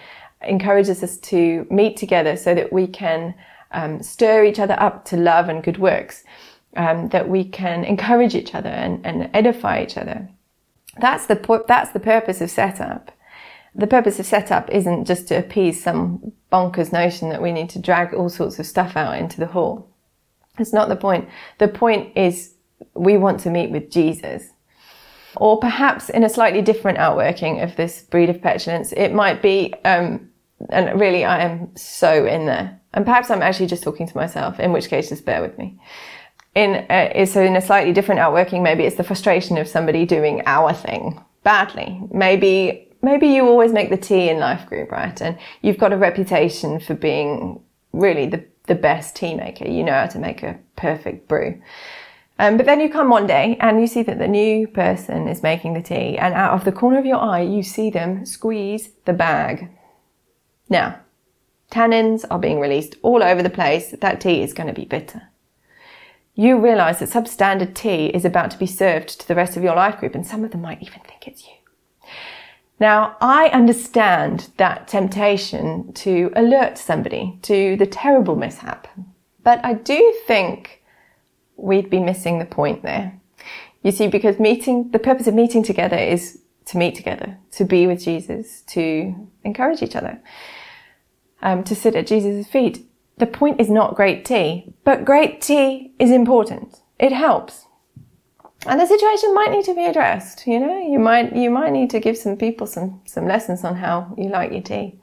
encourages 0.42 1.02
us 1.02 1.18
to 1.18 1.66
meet 1.68 1.96
together 1.96 2.36
so 2.36 2.54
that 2.54 2.72
we 2.72 2.86
can 2.86 3.34
um, 3.72 4.02
stir 4.02 4.44
each 4.44 4.60
other 4.60 4.76
up 4.78 5.04
to 5.06 5.16
love 5.16 5.48
and 5.48 5.62
good 5.62 5.78
works 5.78 6.22
um, 6.76 7.08
that 7.08 7.28
we 7.28 7.44
can 7.44 7.84
encourage 7.84 8.34
each 8.34 8.54
other 8.54 8.68
and, 8.68 9.04
and 9.04 9.30
edify 9.34 9.82
each 9.82 9.96
other. 9.96 10.28
That's 10.98 11.26
the 11.26 11.64
that's 11.66 11.92
the 11.92 12.00
purpose 12.00 12.40
of 12.40 12.50
setup. 12.50 13.12
The 13.74 13.86
purpose 13.86 14.18
of 14.18 14.26
setup 14.26 14.68
isn't 14.70 15.04
just 15.04 15.28
to 15.28 15.38
appease 15.38 15.82
some 15.82 16.32
bonkers 16.52 16.92
notion 16.92 17.28
that 17.30 17.42
we 17.42 17.52
need 17.52 17.70
to 17.70 17.78
drag 17.78 18.12
all 18.12 18.28
sorts 18.28 18.58
of 18.58 18.66
stuff 18.66 18.96
out 18.96 19.16
into 19.16 19.38
the 19.38 19.46
hall. 19.46 19.88
That's 20.58 20.72
not 20.72 20.88
the 20.88 20.96
point. 20.96 21.28
The 21.58 21.68
point 21.68 22.16
is 22.16 22.54
we 22.94 23.16
want 23.16 23.40
to 23.40 23.50
meet 23.50 23.70
with 23.70 23.90
Jesus. 23.90 24.48
Or 25.36 25.60
perhaps 25.60 26.10
in 26.10 26.24
a 26.24 26.28
slightly 26.28 26.60
different 26.60 26.98
outworking 26.98 27.60
of 27.60 27.76
this 27.76 28.02
breed 28.02 28.28
of 28.28 28.42
petulance, 28.42 28.92
it 28.92 29.12
might 29.12 29.40
be, 29.40 29.72
um, 29.84 30.28
and 30.70 31.00
really 31.00 31.24
I 31.24 31.42
am 31.42 31.74
so 31.76 32.26
in 32.26 32.46
there. 32.46 32.80
And 32.92 33.04
perhaps 33.04 33.30
I'm 33.30 33.40
actually 33.40 33.68
just 33.68 33.84
talking 33.84 34.08
to 34.08 34.16
myself, 34.16 34.58
in 34.58 34.72
which 34.72 34.88
case 34.88 35.10
just 35.10 35.24
bear 35.24 35.40
with 35.40 35.56
me 35.56 35.78
in 36.54 36.86
a, 36.90 37.24
so 37.26 37.42
in 37.42 37.56
a 37.56 37.60
slightly 37.60 37.92
different 37.92 38.20
outworking, 38.20 38.62
maybe 38.62 38.84
it's 38.84 38.96
the 38.96 39.04
frustration 39.04 39.56
of 39.58 39.68
somebody 39.68 40.04
doing 40.04 40.42
our 40.46 40.72
thing 40.72 41.22
badly. 41.42 42.02
Maybe 42.12 42.88
maybe 43.02 43.28
you 43.28 43.46
always 43.46 43.72
make 43.72 43.90
the 43.90 43.96
tea 43.96 44.28
in 44.28 44.38
life 44.38 44.66
group, 44.66 44.90
right? 44.90 45.18
And 45.22 45.38
you've 45.62 45.78
got 45.78 45.92
a 45.92 45.96
reputation 45.96 46.80
for 46.80 46.94
being 46.94 47.62
really 47.92 48.26
the 48.26 48.44
the 48.66 48.74
best 48.74 49.16
tea 49.16 49.34
maker. 49.34 49.66
You 49.68 49.84
know 49.84 49.92
how 49.92 50.06
to 50.06 50.18
make 50.18 50.42
a 50.42 50.58
perfect 50.76 51.28
brew. 51.28 51.60
Um, 52.38 52.56
but 52.56 52.64
then 52.64 52.80
you 52.80 52.88
come 52.88 53.10
one 53.10 53.26
day 53.26 53.58
and 53.60 53.80
you 53.80 53.86
see 53.86 54.02
that 54.02 54.18
the 54.18 54.28
new 54.28 54.66
person 54.66 55.28
is 55.28 55.42
making 55.42 55.74
the 55.74 55.82
tea, 55.82 56.16
and 56.18 56.34
out 56.34 56.54
of 56.54 56.64
the 56.64 56.72
corner 56.72 56.98
of 56.98 57.06
your 57.06 57.20
eye, 57.20 57.42
you 57.42 57.62
see 57.62 57.90
them 57.90 58.24
squeeze 58.24 58.90
the 59.04 59.12
bag. 59.12 59.68
Now, 60.68 61.00
tannins 61.70 62.24
are 62.30 62.38
being 62.38 62.58
released 62.58 62.96
all 63.02 63.22
over 63.22 63.42
the 63.42 63.50
place. 63.50 63.90
That 63.90 64.20
tea 64.20 64.42
is 64.42 64.54
going 64.54 64.68
to 64.68 64.72
be 64.72 64.86
bitter 64.86 65.29
you 66.40 66.58
realize 66.58 67.00
that 67.00 67.10
substandard 67.10 67.74
tea 67.74 68.06
is 68.06 68.24
about 68.24 68.50
to 68.50 68.58
be 68.58 68.66
served 68.66 69.20
to 69.20 69.28
the 69.28 69.34
rest 69.34 69.58
of 69.58 69.62
your 69.62 69.76
life 69.76 69.98
group, 69.98 70.14
and 70.14 70.26
some 70.26 70.42
of 70.42 70.52
them 70.52 70.62
might 70.62 70.80
even 70.80 71.00
think 71.00 71.26
it's 71.26 71.46
you. 71.46 71.52
Now, 72.78 73.18
I 73.20 73.48
understand 73.48 74.48
that 74.56 74.88
temptation 74.88 75.92
to 75.92 76.32
alert 76.34 76.78
somebody 76.78 77.38
to 77.42 77.76
the 77.76 77.84
terrible 77.84 78.36
mishap, 78.36 78.88
but 79.42 79.62
I 79.62 79.74
do 79.74 80.14
think 80.26 80.82
we'd 81.56 81.90
be 81.90 82.00
missing 82.00 82.38
the 82.38 82.46
point 82.46 82.82
there. 82.82 83.20
You 83.82 83.92
see, 83.92 84.08
because 84.08 84.40
meeting, 84.40 84.92
the 84.92 84.98
purpose 84.98 85.26
of 85.26 85.34
meeting 85.34 85.62
together 85.62 85.98
is 85.98 86.40
to 86.66 86.78
meet 86.78 86.94
together, 86.94 87.36
to 87.52 87.66
be 87.66 87.86
with 87.86 88.02
Jesus, 88.02 88.62
to 88.68 89.14
encourage 89.44 89.82
each 89.82 89.96
other, 89.96 90.18
um, 91.42 91.64
to 91.64 91.74
sit 91.74 91.96
at 91.96 92.06
Jesus' 92.06 92.48
feet. 92.48 92.86
The 93.20 93.26
point 93.26 93.60
is 93.60 93.68
not 93.68 93.96
great 93.96 94.24
tea, 94.24 94.72
but 94.82 95.04
great 95.04 95.42
tea 95.42 95.92
is 95.98 96.10
important. 96.10 96.80
It 96.98 97.12
helps. 97.12 97.66
And 98.66 98.80
the 98.80 98.86
situation 98.86 99.34
might 99.34 99.50
need 99.50 99.66
to 99.66 99.74
be 99.74 99.84
addressed, 99.84 100.46
you 100.46 100.58
know, 100.58 100.78
you 100.78 100.98
might, 100.98 101.36
you 101.36 101.50
might 101.50 101.72
need 101.72 101.90
to 101.90 102.00
give 102.00 102.16
some 102.16 102.38
people 102.38 102.66
some, 102.66 103.02
some 103.04 103.26
lessons 103.26 103.62
on 103.62 103.76
how 103.76 104.14
you 104.16 104.30
like 104.30 104.52
your 104.52 104.62
tea. 104.62 104.98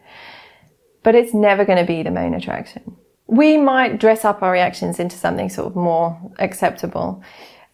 But 1.04 1.14
it's 1.14 1.36
never 1.36 1.64
going 1.64 1.78
to 1.78 1.86
be 1.86 2.02
the 2.02 2.10
main 2.10 2.34
attraction. 2.34 2.98
We 3.28 3.56
might 3.58 4.00
dress 4.00 4.26
up 4.26 4.42
our 4.42 4.52
reactions 4.52 5.00
into 5.00 5.16
something 5.16 5.50
sort 5.50 5.68
of 5.68 5.76
more 5.76 6.20
acceptable. 6.40 7.22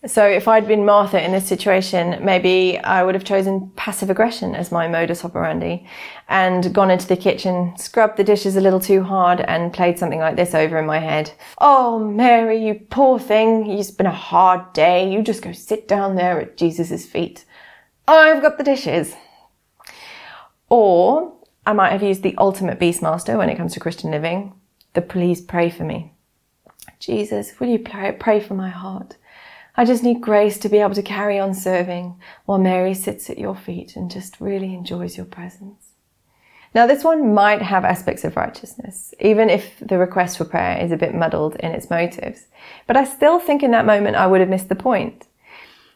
So 0.06 0.26
if 0.26 0.50
I'd 0.50 0.68
been 0.68 0.84
Martha 0.84 1.24
in 1.24 1.32
this 1.32 1.48
situation, 1.48 2.18
maybe 2.26 2.78
I 2.78 3.04
would 3.04 3.16
have 3.16 3.24
chosen 3.24 3.72
passive 3.78 4.10
aggression 4.10 4.54
as 4.54 4.70
my 4.70 4.86
modus 4.86 5.24
operandi 5.24 5.88
and 6.28 6.74
gone 6.74 6.92
into 6.92 7.08
the 7.08 7.16
kitchen, 7.16 7.74
scrubbed 7.78 8.18
the 8.18 8.24
dishes 8.26 8.58
a 8.58 8.62
little 8.62 8.82
too 8.82 9.04
hard 9.04 9.40
and 9.40 9.72
played 9.72 9.98
something 9.98 10.20
like 10.20 10.36
this 10.36 10.54
over 10.54 10.78
in 10.78 10.86
my 10.86 11.00
head. 11.00 11.32
Oh, 11.60 12.00
Mary, 12.00 12.66
you 12.66 12.86
poor 12.90 13.18
thing. 13.18 13.72
It's 13.72 13.92
been 13.92 14.06
a 14.06 14.12
hard 14.12 14.74
day. 14.74 15.10
You 15.10 15.22
just 15.22 15.42
go 15.42 15.54
sit 15.54 15.88
down 15.88 16.16
there 16.16 16.38
at 16.38 16.58
Jesus' 16.58 17.06
feet. 17.06 17.46
Oh, 18.06 18.18
I've 18.18 18.42
got 18.42 18.58
the 18.58 18.64
dishes. 18.66 19.16
Or 20.68 21.34
I 21.66 21.72
might 21.72 21.94
have 21.94 22.04
used 22.04 22.24
the 22.24 22.36
ultimate 22.38 22.78
beastmaster 22.78 23.38
when 23.38 23.48
it 23.48 23.56
comes 23.56 23.74
to 23.76 23.80
Christian 23.80 24.12
living. 24.12 24.52
The 24.96 25.02
please 25.02 25.40
pray 25.40 25.70
for 25.70 25.86
me. 25.86 26.12
Jesus, 27.00 27.58
will 27.58 27.70
you 27.70 27.80
pray, 27.80 28.12
pray 28.12 28.42
for 28.42 28.54
my 28.54 28.70
heart? 28.70 29.16
I 29.76 29.86
just 29.86 30.04
need 30.04 30.22
grace 30.22 30.60
to 30.60 30.70
be 30.70 30.78
able 30.78 30.94
to 30.94 31.02
carry 31.02 31.40
on 31.40 31.54
serving 31.54 32.20
while 32.46 32.60
Mary 32.60 32.94
sits 32.94 33.30
at 33.30 33.40
your 33.40 33.56
feet 33.56 33.96
and 33.96 34.12
just 34.12 34.40
really 34.40 34.74
enjoys 34.74 35.18
your 35.18 35.26
presence. 35.26 35.94
Now, 36.76 36.88
this 36.88 37.04
one 37.04 37.34
might 37.34 37.62
have 37.62 37.86
aspects 37.86 38.24
of 38.24 38.36
righteousness, 38.36 39.14
even 39.20 39.50
if 39.50 39.80
the 39.80 39.98
request 39.98 40.38
for 40.38 40.46
prayer 40.46 40.84
is 40.84 40.92
a 40.92 40.98
bit 40.98 41.14
muddled 41.14 41.56
in 41.58 41.72
its 41.72 41.90
motives. 41.90 42.48
But 42.88 42.98
I 42.98 43.04
still 43.04 43.40
think 43.40 43.62
in 43.62 43.72
that 43.72 43.86
moment 43.86 44.16
I 44.16 44.28
would 44.28 44.42
have 44.42 44.50
missed 44.50 44.70
the 44.70 44.76
point. 44.76 45.28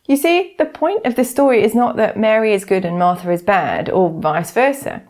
You 0.05 0.15
see, 0.15 0.55
the 0.57 0.65
point 0.65 1.05
of 1.05 1.15
this 1.15 1.29
story 1.29 1.63
is 1.63 1.75
not 1.75 1.97
that 1.97 2.17
Mary 2.17 2.53
is 2.53 2.63
good 2.63 2.85
and 2.85 2.97
Martha 2.97 3.29
is 3.31 3.41
bad, 3.41 3.89
or 3.89 4.09
vice 4.21 4.51
versa. 4.51 5.03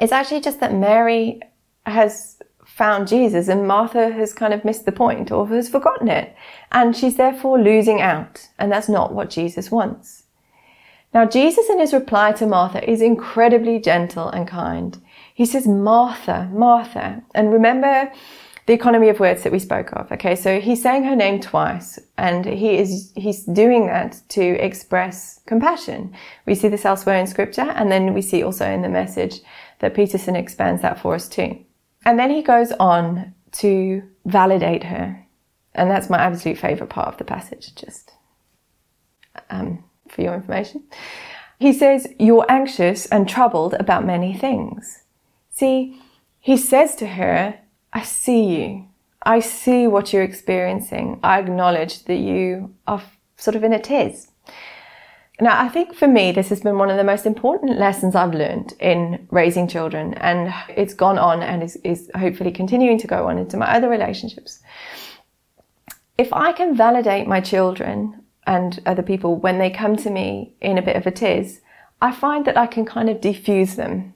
It's 0.00 0.12
actually 0.12 0.40
just 0.40 0.60
that 0.60 0.74
Mary 0.74 1.40
has 1.86 2.38
found 2.64 3.08
Jesus 3.08 3.48
and 3.48 3.68
Martha 3.68 4.10
has 4.10 4.32
kind 4.32 4.52
of 4.52 4.64
missed 4.64 4.84
the 4.84 4.92
point 4.92 5.30
or 5.30 5.46
has 5.48 5.68
forgotten 5.68 6.08
it. 6.08 6.34
And 6.72 6.96
she's 6.96 7.16
therefore 7.16 7.60
losing 7.60 8.00
out. 8.00 8.48
And 8.58 8.72
that's 8.72 8.88
not 8.88 9.14
what 9.14 9.30
Jesus 9.30 9.70
wants. 9.70 10.24
Now, 11.12 11.24
Jesus 11.24 11.70
in 11.70 11.78
his 11.78 11.92
reply 11.92 12.32
to 12.32 12.46
Martha 12.46 12.88
is 12.90 13.00
incredibly 13.00 13.78
gentle 13.78 14.28
and 14.28 14.48
kind. 14.48 15.00
He 15.32 15.46
says, 15.46 15.66
Martha, 15.66 16.50
Martha. 16.52 17.22
And 17.34 17.52
remember 17.52 18.10
the 18.66 18.72
economy 18.72 19.08
of 19.08 19.20
words 19.20 19.42
that 19.42 19.52
we 19.52 19.58
spoke 19.58 19.92
of. 19.92 20.10
Okay. 20.10 20.34
So 20.34 20.60
he's 20.60 20.82
saying 20.82 21.04
her 21.04 21.14
name 21.14 21.40
twice 21.40 21.98
and 22.16 22.44
he 22.44 22.78
is, 22.78 23.12
he's 23.14 23.44
doing 23.44 23.86
that 23.86 24.20
to 24.30 24.42
express 24.42 25.40
compassion. 25.46 26.14
We 26.46 26.54
see 26.54 26.68
this 26.68 26.84
elsewhere 26.84 27.18
in 27.18 27.26
scripture 27.26 27.70
and 27.76 27.92
then 27.92 28.14
we 28.14 28.22
see 28.22 28.42
also 28.42 28.66
in 28.68 28.82
the 28.82 28.88
message 28.88 29.40
that 29.80 29.94
Peterson 29.94 30.34
expands 30.34 30.82
that 30.82 30.98
for 30.98 31.14
us 31.14 31.28
too. 31.28 31.58
And 32.04 32.18
then 32.18 32.30
he 32.30 32.42
goes 32.42 32.72
on 32.72 33.34
to 33.52 34.02
validate 34.24 34.84
her. 34.84 35.26
And 35.74 35.90
that's 35.90 36.10
my 36.10 36.18
absolute 36.18 36.58
favorite 36.58 36.90
part 36.90 37.08
of 37.08 37.16
the 37.16 37.24
passage, 37.24 37.74
just 37.74 38.12
um, 39.50 39.84
for 40.08 40.22
your 40.22 40.34
information. 40.34 40.84
He 41.58 41.72
says, 41.72 42.06
You're 42.18 42.46
anxious 42.48 43.06
and 43.06 43.28
troubled 43.28 43.74
about 43.74 44.06
many 44.06 44.36
things. 44.36 45.02
See, 45.50 46.00
he 46.40 46.56
says 46.56 46.94
to 46.96 47.06
her, 47.06 47.60
I 47.92 48.02
see 48.02 48.44
you. 48.56 48.88
I 49.22 49.40
see 49.40 49.86
what 49.86 50.12
you're 50.12 50.22
experiencing. 50.22 51.20
I 51.22 51.38
acknowledge 51.38 52.04
that 52.04 52.18
you 52.18 52.74
are 52.86 53.02
sort 53.36 53.56
of 53.56 53.64
in 53.64 53.72
a 53.72 53.80
tiz. 53.80 54.28
Now, 55.40 55.60
I 55.60 55.68
think 55.68 55.94
for 55.94 56.06
me, 56.06 56.30
this 56.30 56.48
has 56.50 56.60
been 56.60 56.78
one 56.78 56.90
of 56.90 56.96
the 56.96 57.02
most 57.02 57.26
important 57.26 57.76
lessons 57.78 58.14
I've 58.14 58.34
learned 58.34 58.74
in 58.78 59.26
raising 59.32 59.66
children, 59.66 60.14
and 60.14 60.54
it's 60.68 60.94
gone 60.94 61.18
on 61.18 61.42
and 61.42 61.62
is, 61.62 61.76
is 61.82 62.08
hopefully 62.14 62.52
continuing 62.52 62.98
to 62.98 63.08
go 63.08 63.28
on 63.28 63.38
into 63.38 63.56
my 63.56 63.66
other 63.74 63.88
relationships. 63.88 64.60
If 66.16 66.32
I 66.32 66.52
can 66.52 66.76
validate 66.76 67.26
my 67.26 67.40
children 67.40 68.22
and 68.46 68.80
other 68.86 69.02
people 69.02 69.34
when 69.34 69.58
they 69.58 69.70
come 69.70 69.96
to 69.96 70.10
me 70.10 70.54
in 70.60 70.78
a 70.78 70.82
bit 70.82 70.94
of 70.94 71.06
a 71.06 71.10
tiz, 71.10 71.60
I 72.00 72.12
find 72.12 72.44
that 72.44 72.56
I 72.56 72.68
can 72.68 72.84
kind 72.84 73.10
of 73.10 73.20
defuse 73.20 73.74
them. 73.74 74.14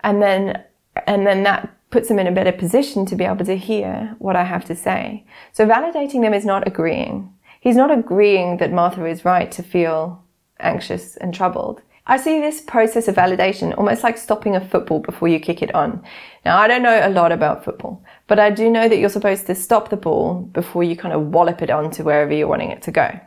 And 0.00 0.22
then, 0.22 0.64
and 1.06 1.26
then 1.26 1.42
that 1.42 1.74
puts 1.90 2.08
them 2.08 2.18
in 2.18 2.26
a 2.26 2.32
better 2.32 2.52
position 2.52 3.04
to 3.06 3.16
be 3.16 3.24
able 3.24 3.44
to 3.44 3.56
hear 3.56 4.14
what 4.18 4.36
I 4.36 4.44
have 4.44 4.64
to 4.66 4.74
say. 4.74 5.26
So 5.52 5.66
validating 5.66 6.22
them 6.22 6.32
is 6.32 6.46
not 6.46 6.66
agreeing. 6.66 7.34
He's 7.60 7.76
not 7.76 7.90
agreeing 7.90 8.58
that 8.58 8.72
Martha 8.72 9.04
is 9.04 9.26
right 9.26 9.50
to 9.52 9.62
feel 9.62 10.24
anxious 10.60 11.16
and 11.16 11.34
troubled. 11.34 11.82
I 12.06 12.16
see 12.16 12.40
this 12.40 12.62
process 12.62 13.06
of 13.06 13.16
validation 13.16 13.76
almost 13.76 14.02
like 14.02 14.16
stopping 14.16 14.56
a 14.56 14.66
football 14.66 15.00
before 15.00 15.28
you 15.28 15.38
kick 15.38 15.62
it 15.62 15.74
on. 15.74 16.02
Now, 16.44 16.58
I 16.58 16.66
don't 16.66 16.82
know 16.82 17.06
a 17.06 17.10
lot 17.10 17.32
about 17.32 17.64
football, 17.64 18.02
but 18.26 18.38
I 18.38 18.50
do 18.50 18.70
know 18.70 18.88
that 18.88 18.96
you're 18.96 19.10
supposed 19.10 19.46
to 19.46 19.54
stop 19.54 19.90
the 19.90 19.96
ball 19.98 20.40
before 20.40 20.82
you 20.82 20.96
kind 20.96 21.12
of 21.12 21.26
wallop 21.26 21.60
it 21.60 21.68
onto 21.68 22.02
wherever 22.04 22.32
you're 22.32 22.48
wanting 22.48 22.70
it 22.70 22.80
to 22.82 22.90
go. 22.90 23.20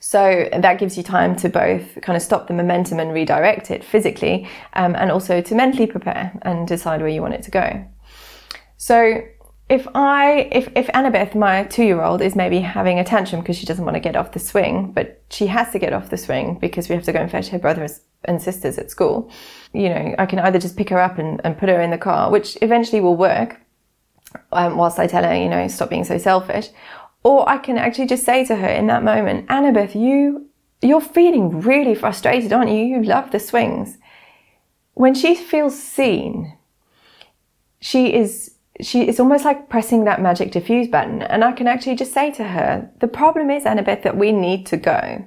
So 0.00 0.48
that 0.52 0.78
gives 0.78 0.96
you 0.96 1.02
time 1.02 1.36
to 1.36 1.48
both 1.48 2.00
kind 2.00 2.16
of 2.16 2.22
stop 2.22 2.48
the 2.48 2.54
momentum 2.54 2.98
and 2.98 3.12
redirect 3.12 3.70
it 3.70 3.84
physically, 3.84 4.48
um, 4.72 4.96
and 4.96 5.12
also 5.12 5.42
to 5.42 5.54
mentally 5.54 5.86
prepare 5.86 6.32
and 6.42 6.66
decide 6.66 7.00
where 7.00 7.10
you 7.10 7.20
want 7.20 7.34
it 7.34 7.42
to 7.42 7.50
go. 7.50 7.84
So 8.78 9.22
if 9.72 9.88
I, 9.94 10.50
if, 10.52 10.68
if 10.76 10.86
Annabeth, 10.88 11.34
my 11.34 11.64
two 11.64 11.84
year 11.84 12.02
old, 12.02 12.20
is 12.20 12.36
maybe 12.36 12.60
having 12.60 12.98
a 12.98 13.04
tantrum 13.04 13.40
because 13.40 13.56
she 13.56 13.64
doesn't 13.64 13.86
want 13.86 13.94
to 13.94 14.00
get 14.00 14.16
off 14.16 14.32
the 14.32 14.38
swing, 14.38 14.92
but 14.92 15.22
she 15.30 15.46
has 15.46 15.72
to 15.72 15.78
get 15.78 15.94
off 15.94 16.10
the 16.10 16.18
swing 16.18 16.58
because 16.58 16.90
we 16.90 16.94
have 16.94 17.04
to 17.04 17.12
go 17.12 17.20
and 17.20 17.30
fetch 17.30 17.48
her 17.48 17.58
brothers 17.58 18.02
and 18.24 18.42
sisters 18.42 18.76
at 18.76 18.90
school, 18.90 19.30
you 19.72 19.88
know, 19.88 20.14
I 20.18 20.26
can 20.26 20.40
either 20.40 20.58
just 20.58 20.76
pick 20.76 20.90
her 20.90 21.00
up 21.00 21.18
and, 21.18 21.40
and 21.42 21.56
put 21.56 21.70
her 21.70 21.80
in 21.80 21.90
the 21.90 21.96
car, 21.96 22.30
which 22.30 22.58
eventually 22.60 23.00
will 23.00 23.16
work, 23.16 23.62
um, 24.52 24.76
whilst 24.76 24.98
I 24.98 25.06
tell 25.06 25.24
her, 25.24 25.34
you 25.34 25.48
know, 25.48 25.66
stop 25.68 25.88
being 25.88 26.04
so 26.04 26.18
selfish. 26.18 26.68
Or 27.24 27.48
I 27.48 27.56
can 27.56 27.78
actually 27.78 28.08
just 28.08 28.26
say 28.26 28.44
to 28.44 28.56
her 28.56 28.68
in 28.68 28.88
that 28.88 29.02
moment, 29.02 29.48
Annabeth, 29.48 29.94
you, 29.94 30.50
you're 30.82 31.00
feeling 31.00 31.62
really 31.62 31.94
frustrated, 31.94 32.52
aren't 32.52 32.70
you? 32.70 32.84
You 32.84 33.02
love 33.02 33.30
the 33.30 33.40
swings. 33.40 33.96
When 34.92 35.14
she 35.14 35.34
feels 35.34 35.82
seen, 35.82 36.58
she 37.80 38.12
is 38.12 38.51
she 38.80 39.02
it's 39.02 39.20
almost 39.20 39.44
like 39.44 39.68
pressing 39.68 40.04
that 40.04 40.22
magic 40.22 40.50
diffuse 40.50 40.88
button 40.88 41.22
and 41.22 41.44
I 41.44 41.52
can 41.52 41.66
actually 41.66 41.96
just 41.96 42.12
say 42.12 42.30
to 42.32 42.44
her, 42.44 42.90
the 43.00 43.08
problem 43.08 43.50
is 43.50 43.64
Annabeth 43.64 44.02
that 44.02 44.16
we 44.16 44.32
need 44.32 44.66
to 44.66 44.76
go. 44.76 45.24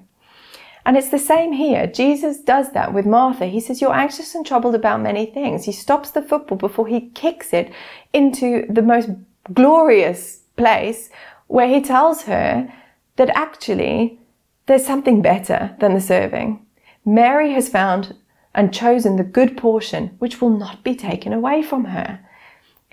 And 0.88 0.98
it's 0.98 1.10
the 1.10 1.20
same 1.20 1.54
here. 1.54 1.88
Jesus 1.88 2.40
does 2.40 2.72
that 2.74 2.94
with 2.94 3.08
Martha. 3.08 3.48
He 3.48 3.60
says, 3.60 3.82
you're 3.82 3.94
anxious 3.94 4.36
and 4.36 4.46
troubled 4.46 4.76
about 4.76 5.02
many 5.02 5.26
things. 5.26 5.66
He 5.66 5.72
stops 5.72 6.12
the 6.12 6.22
football 6.22 6.60
before 6.60 6.88
he 6.88 7.10
kicks 7.10 7.54
it 7.54 7.74
into 8.14 8.68
the 8.70 8.84
most 8.84 9.10
glorious 9.52 10.42
place 10.58 11.10
where 11.48 11.68
he 11.68 11.82
tells 11.82 12.24
her 12.24 12.72
that 13.16 13.30
actually 13.30 14.20
there's 14.68 14.86
something 14.86 15.24
better 15.24 15.76
than 15.80 15.96
the 15.96 16.02
serving. 16.02 16.64
Mary 17.04 17.54
has 17.54 17.68
found 17.68 18.16
and 18.54 18.74
chosen 18.74 19.16
the 19.16 19.24
good 19.24 19.58
portion 19.58 20.16
which 20.20 20.40
will 20.40 20.52
not 20.52 20.84
be 20.84 20.96
taken 20.96 21.34
away 21.34 21.64
from 21.64 21.86
her 21.86 22.20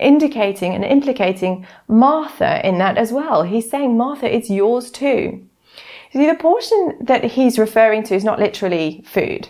indicating 0.03 0.75
and 0.75 0.85
implicating 0.85 1.67
Martha 1.89 2.67
in 2.67 2.79
that 2.79 2.99
as 2.99 3.13
well. 3.13 3.43
He's 3.43 3.71
saying, 3.71 3.97
Martha, 3.97 4.35
it's 4.35 4.51
yours 4.51 4.91
too. 4.91 5.47
See, 6.13 6.27
the 6.27 6.35
portion 6.35 6.99
that 7.01 7.25
he's 7.25 7.59
referring 7.59 8.03
to 8.05 8.15
is 8.15 8.25
not 8.25 8.39
literally 8.39 9.03
food. 9.07 9.49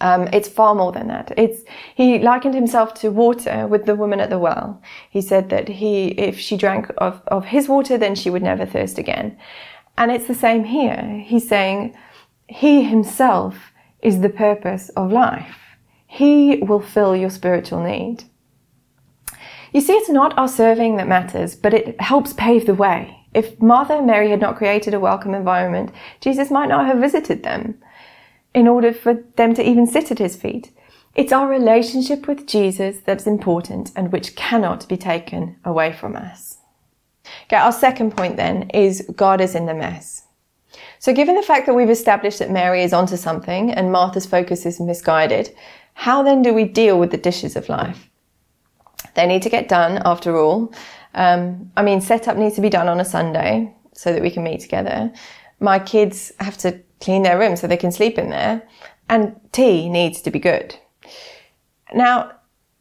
Um, 0.00 0.28
it's 0.32 0.48
far 0.48 0.74
more 0.74 0.92
than 0.92 1.08
that. 1.08 1.32
It's 1.36 1.64
he 1.96 2.20
likened 2.20 2.54
himself 2.54 2.94
to 3.00 3.10
water 3.10 3.66
with 3.66 3.84
the 3.84 3.96
woman 3.96 4.20
at 4.20 4.30
the 4.30 4.38
well. 4.38 4.80
He 5.10 5.20
said 5.20 5.50
that 5.50 5.68
he, 5.68 6.08
if 6.08 6.38
she 6.38 6.56
drank 6.56 6.92
of, 6.98 7.20
of 7.26 7.46
his 7.46 7.68
water, 7.68 7.98
then 7.98 8.14
she 8.14 8.30
would 8.30 8.42
never 8.42 8.64
thirst 8.64 8.98
again. 8.98 9.36
And 9.96 10.12
it's 10.12 10.28
the 10.28 10.34
same 10.34 10.64
here. 10.64 11.24
He's 11.26 11.48
saying 11.48 11.96
he 12.46 12.84
himself 12.84 13.72
is 14.00 14.20
the 14.20 14.28
purpose 14.28 14.90
of 14.90 15.10
life. 15.10 15.58
He 16.06 16.58
will 16.58 16.80
fill 16.80 17.16
your 17.16 17.30
spiritual 17.30 17.82
need. 17.82 18.24
You 19.72 19.80
see, 19.80 19.92
it's 19.94 20.08
not 20.08 20.36
our 20.38 20.48
serving 20.48 20.96
that 20.96 21.08
matters, 21.08 21.54
but 21.54 21.74
it 21.74 22.00
helps 22.00 22.32
pave 22.32 22.66
the 22.66 22.74
way. 22.74 23.26
If 23.34 23.60
Martha 23.60 23.94
and 23.94 24.06
Mary 24.06 24.30
had 24.30 24.40
not 24.40 24.56
created 24.56 24.94
a 24.94 25.00
welcome 25.00 25.34
environment, 25.34 25.92
Jesus 26.20 26.50
might 26.50 26.68
not 26.68 26.86
have 26.86 26.98
visited 26.98 27.42
them. 27.42 27.78
in 28.54 28.66
order 28.66 28.92
for 28.92 29.14
them 29.36 29.54
to 29.54 29.68
even 29.68 29.86
sit 29.86 30.10
at 30.10 30.18
his 30.18 30.36
feet. 30.36 30.72
It's 31.14 31.32
our 31.32 31.48
relationship 31.48 32.26
with 32.26 32.46
Jesus 32.46 32.98
that's 33.04 33.26
important 33.26 33.92
and 33.96 34.12
which 34.12 34.36
cannot 34.36 34.88
be 34.88 34.96
taken 34.96 35.56
away 35.64 35.92
from 35.92 36.16
us. 36.16 36.58
Okay, 37.44 37.56
our 37.56 37.72
second 37.72 38.16
point 38.16 38.36
then 38.36 38.70
is 38.70 39.08
God 39.14 39.40
is 39.40 39.54
in 39.54 39.66
the 39.66 39.74
mess. 39.74 40.24
So 40.98 41.12
given 41.12 41.34
the 41.34 41.42
fact 41.42 41.66
that 41.66 41.74
we've 41.74 41.90
established 41.90 42.38
that 42.38 42.50
Mary 42.50 42.82
is 42.82 42.92
onto 42.92 43.16
something 43.16 43.70
and 43.72 43.92
Martha's 43.92 44.26
focus 44.26 44.66
is 44.66 44.80
misguided, 44.80 45.54
how 45.94 46.22
then 46.22 46.42
do 46.42 46.54
we 46.54 46.64
deal 46.64 46.98
with 46.98 47.10
the 47.10 47.16
dishes 47.16 47.56
of 47.56 47.68
life? 47.68 48.07
They 49.14 49.26
need 49.26 49.42
to 49.42 49.50
get 49.50 49.68
done 49.68 50.00
after 50.04 50.36
all. 50.36 50.72
Um, 51.14 51.72
I 51.76 51.82
mean, 51.82 52.00
setup 52.00 52.36
needs 52.36 52.54
to 52.56 52.60
be 52.60 52.70
done 52.70 52.88
on 52.88 53.00
a 53.00 53.04
Sunday 53.04 53.74
so 53.92 54.12
that 54.12 54.22
we 54.22 54.30
can 54.30 54.44
meet 54.44 54.60
together. 54.60 55.12
My 55.60 55.78
kids 55.78 56.32
have 56.40 56.56
to 56.58 56.80
clean 57.00 57.22
their 57.22 57.38
room 57.38 57.56
so 57.56 57.66
they 57.66 57.76
can 57.76 57.92
sleep 57.92 58.18
in 58.18 58.30
there. 58.30 58.62
And 59.08 59.40
tea 59.52 59.88
needs 59.88 60.20
to 60.22 60.30
be 60.30 60.38
good. 60.38 60.76
Now, 61.94 62.32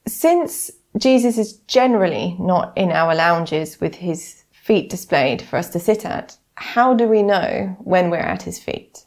since 0.06 0.72
Jesus 0.98 1.38
is 1.38 1.54
generally 1.68 2.36
not 2.40 2.74
in 2.76 2.92
our 2.92 3.16
lounges 3.16 3.80
with 3.80 3.96
his 3.96 4.44
feet 4.52 4.90
displayed 4.90 5.42
for 5.42 5.58
us 5.58 5.70
to 5.70 5.80
sit 5.80 6.06
at, 6.06 6.38
how 6.56 6.94
do 6.94 7.08
we 7.08 7.24
know 7.24 7.76
when 7.80 8.10
we're 8.10 8.18
at 8.18 8.44
his 8.44 8.60
feet? 8.60 9.06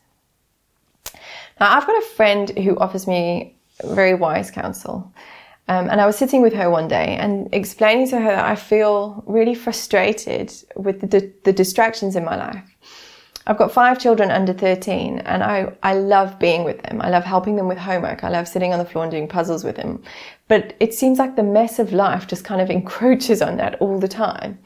Now, 1.61 1.77
I've 1.77 1.87
got 1.87 2.03
a 2.03 2.07
friend 2.07 2.51
who 2.51 2.79
offers 2.79 3.07
me 3.07 3.57
very 3.85 4.15
wise 4.15 4.51
counsel. 4.51 5.13
Um, 5.69 5.89
and 5.89 6.01
I 6.01 6.07
was 6.07 6.17
sitting 6.17 6.43
with 6.43 6.53
her 6.55 6.69
one 6.69 6.89
day 6.89 7.17
and 7.17 7.49
explaining 7.53 8.09
to 8.09 8.19
her 8.19 8.31
that 8.31 8.45
I 8.45 8.57
feel 8.57 9.23
really 9.27 9.55
frustrated 9.55 10.53
with 10.75 11.01
the, 11.11 11.33
the 11.45 11.53
distractions 11.53 12.17
in 12.17 12.25
my 12.25 12.37
life. 12.37 12.65
I've 13.47 13.57
got 13.57 13.73
five 13.73 13.99
children 13.99 14.31
under 14.31 14.53
13 14.53 15.21
and 15.21 15.43
I, 15.43 15.73
I 15.83 15.95
love 15.95 16.39
being 16.39 16.63
with 16.65 16.83
them. 16.83 17.01
I 17.01 17.09
love 17.09 17.25
helping 17.25 17.57
them 17.57 17.69
with 17.69 17.79
homework. 17.79 18.23
I 18.23 18.29
love 18.29 18.47
sitting 18.47 18.73
on 18.73 18.79
the 18.79 18.85
floor 18.85 19.05
and 19.05 19.11
doing 19.11 19.29
puzzles 19.29 19.65
with 19.65 19.77
them. 19.77 20.03
But 20.49 20.75
it 20.79 20.93
seems 20.93 21.19
like 21.19 21.37
the 21.37 21.43
mess 21.43 21.79
of 21.79 21.93
life 21.93 22.27
just 22.27 22.45
kind 22.45 22.61
of 22.61 22.71
encroaches 22.79 23.41
on 23.41 23.57
that 23.57 23.77
all 23.81 23.99
the 23.99 24.09
time. 24.09 24.59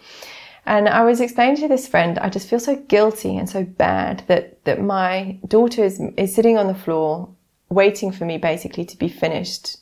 And 0.66 0.88
I 0.88 1.04
was 1.04 1.20
explaining 1.20 1.56
to 1.56 1.68
this 1.68 1.86
friend, 1.86 2.18
I 2.18 2.30
just 2.30 2.48
feel 2.48 2.58
so 2.58 2.76
guilty 2.76 3.36
and 3.36 3.48
so 3.48 3.64
bad 3.64 4.24
that, 4.28 4.64
that 4.64 4.82
my 4.82 5.38
daughter 5.46 5.84
is, 5.84 6.00
is 6.16 6.34
sitting 6.34 6.56
on 6.56 6.66
the 6.66 6.74
floor 6.74 7.28
waiting 7.68 8.10
for 8.10 8.24
me 8.24 8.38
basically 8.38 8.84
to 8.86 8.96
be 8.96 9.08
finished 9.08 9.76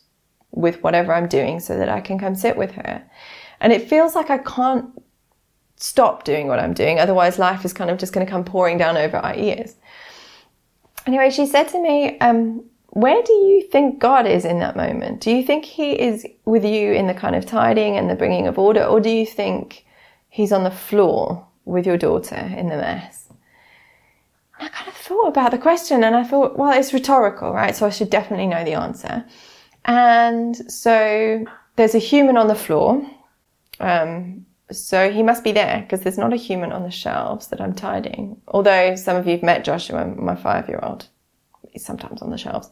with 0.53 0.83
whatever 0.83 1.13
I'm 1.13 1.29
doing 1.29 1.61
so 1.61 1.77
that 1.77 1.89
I 1.89 2.01
can 2.01 2.19
come 2.19 2.35
sit 2.35 2.57
with 2.57 2.73
her. 2.73 3.03
And 3.61 3.73
it 3.73 3.89
feels 3.89 4.15
like 4.15 4.31
I 4.31 4.39
can't 4.39 4.91
stop 5.77 6.25
doing 6.25 6.47
what 6.47 6.61
I'm 6.61 6.75
doing. 6.75 7.01
Otherwise, 7.01 7.39
life 7.39 7.65
is 7.65 7.73
kind 7.73 7.91
of 7.91 7.99
just 7.99 8.13
going 8.13 8.25
to 8.25 8.31
come 8.31 8.45
pouring 8.45 8.79
down 8.79 8.97
over 8.97 9.17
our 9.17 9.35
ears. 9.35 9.75
Anyway, 11.07 11.31
she 11.31 11.47
said 11.47 11.65
to 11.69 11.83
me, 11.83 12.19
um, 12.21 12.65
where 12.89 13.23
do 13.23 13.33
you 13.33 13.63
think 13.73 13.99
God 13.99 14.27
is 14.27 14.45
in 14.45 14.59
that 14.59 14.77
moment? 14.77 15.21
Do 15.21 15.31
you 15.31 15.45
think 15.45 15.65
He 15.65 15.93
is 15.93 16.27
with 16.45 16.65
you 16.65 16.93
in 16.93 17.07
the 17.07 17.15
kind 17.15 17.35
of 17.35 17.47
tidying 17.47 17.97
and 17.97 18.09
the 18.09 18.15
bringing 18.15 18.47
of 18.47 18.59
order, 18.59 18.85
or 18.85 19.01
do 19.01 19.11
you 19.11 19.27
think 19.27 19.85
He's 20.29 20.53
on 20.53 20.65
the 20.65 20.71
floor 20.71 21.47
with 21.65 21.87
your 21.87 21.97
daughter 21.97 22.37
in 22.37 22.69
the 22.69 22.77
mess? 22.77 23.29
I 24.61 24.69
kind 24.69 24.89
of 24.89 24.95
thought 24.95 25.29
about 25.29 25.51
the 25.51 25.59
question 25.59 26.05
and 26.05 26.15
I 26.15 26.23
thought, 26.23 26.57
well, 26.57 26.79
it's 26.79 26.93
rhetorical, 26.93 27.53
right? 27.53 27.75
So 27.75 27.87
I 27.87 27.91
should 27.91 28.11
definitely 28.11 28.47
know 28.47 28.65
the 28.65 28.75
answer. 28.75 29.25
And 29.85 30.57
so 30.71 31.45
there's 31.77 31.95
a 31.95 31.99
human 31.99 32.37
on 32.37 32.49
the 32.49 32.55
floor. 32.55 33.05
Um, 33.81 34.47
so 34.71 35.11
he 35.11 35.23
must 35.23 35.45
be 35.45 35.53
there 35.53 35.81
because 35.83 36.01
there's 36.01 36.19
not 36.19 36.33
a 36.33 36.37
human 36.37 36.73
on 36.73 36.83
the 36.83 36.91
shelves 36.91 37.49
that 37.49 37.61
I'm 37.61 37.75
tidying. 37.75 38.41
Although 38.49 38.97
some 38.97 39.17
of 39.17 39.27
you've 39.27 39.43
met 39.43 39.65
Joshua, 39.65 40.07
my 40.07 40.35
five 40.35 40.69
year 40.69 40.81
old. 40.83 41.09
He's 41.71 41.85
sometimes 41.85 42.23
on 42.23 42.31
the 42.31 42.39
shelves. 42.39 42.71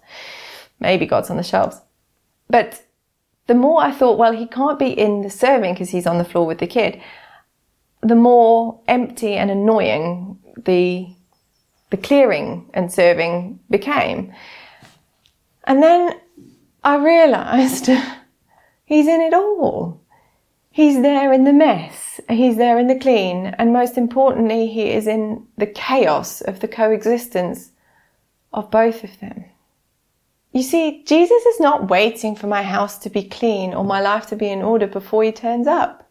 Maybe 0.79 1.07
God's 1.07 1.31
on 1.31 1.37
the 1.37 1.43
shelves. 1.43 1.81
But 2.49 2.83
the 3.47 3.55
more 3.55 3.83
I 3.83 3.91
thought, 3.91 4.19
well, 4.19 4.33
he 4.33 4.47
can't 4.47 4.79
be 4.79 4.91
in 4.91 5.23
the 5.23 5.31
serving 5.31 5.75
because 5.75 5.91
he's 5.91 6.07
on 6.07 6.19
the 6.19 6.25
floor 6.25 6.47
with 6.47 6.59
the 6.59 6.67
kid, 6.67 7.01
the 8.03 8.15
more 8.15 8.81
empty 8.89 9.35
and 9.35 9.51
annoying 9.51 10.39
the, 10.65 11.09
the 11.91 11.97
clearing 11.97 12.71
and 12.75 12.93
serving 12.93 13.61
became. 13.69 14.33
And 15.65 15.83
then 15.83 16.19
I 16.83 16.97
realized 16.97 17.87
he's 18.85 19.07
in 19.07 19.21
it 19.21 19.35
all. 19.35 20.01
He's 20.71 21.03
there 21.03 21.33
in 21.33 21.45
the 21.45 21.53
mess. 21.53 22.21
He's 22.29 22.57
there 22.57 22.79
in 22.79 22.87
the 22.87 22.99
clean. 22.99 23.47
And 23.59 23.73
most 23.73 23.99
importantly, 23.99 24.69
he 24.69 24.91
is 24.91 25.07
in 25.07 25.47
the 25.59 25.67
chaos 25.67 26.41
of 26.41 26.61
the 26.61 26.69
coexistence 26.69 27.73
of 28.53 28.71
both 28.71 29.05
of 29.05 29.19
them. 29.21 29.45
You 30.53 30.63
see, 30.63 31.05
Jesus 31.05 31.45
is 31.47 31.61
not 31.61 31.91
waiting 31.91 32.35
for 32.35 32.47
my 32.47 32.63
house 32.63 32.99
to 33.01 33.11
be 33.11 33.23
clean 33.23 33.73
or 33.73 33.85
my 33.85 34.01
life 34.01 34.27
to 34.29 34.37
be 34.37 34.49
in 34.49 34.63
order 34.63 34.87
before 34.87 35.23
he 35.23 35.33
turns 35.33 35.67
up. 35.67 36.09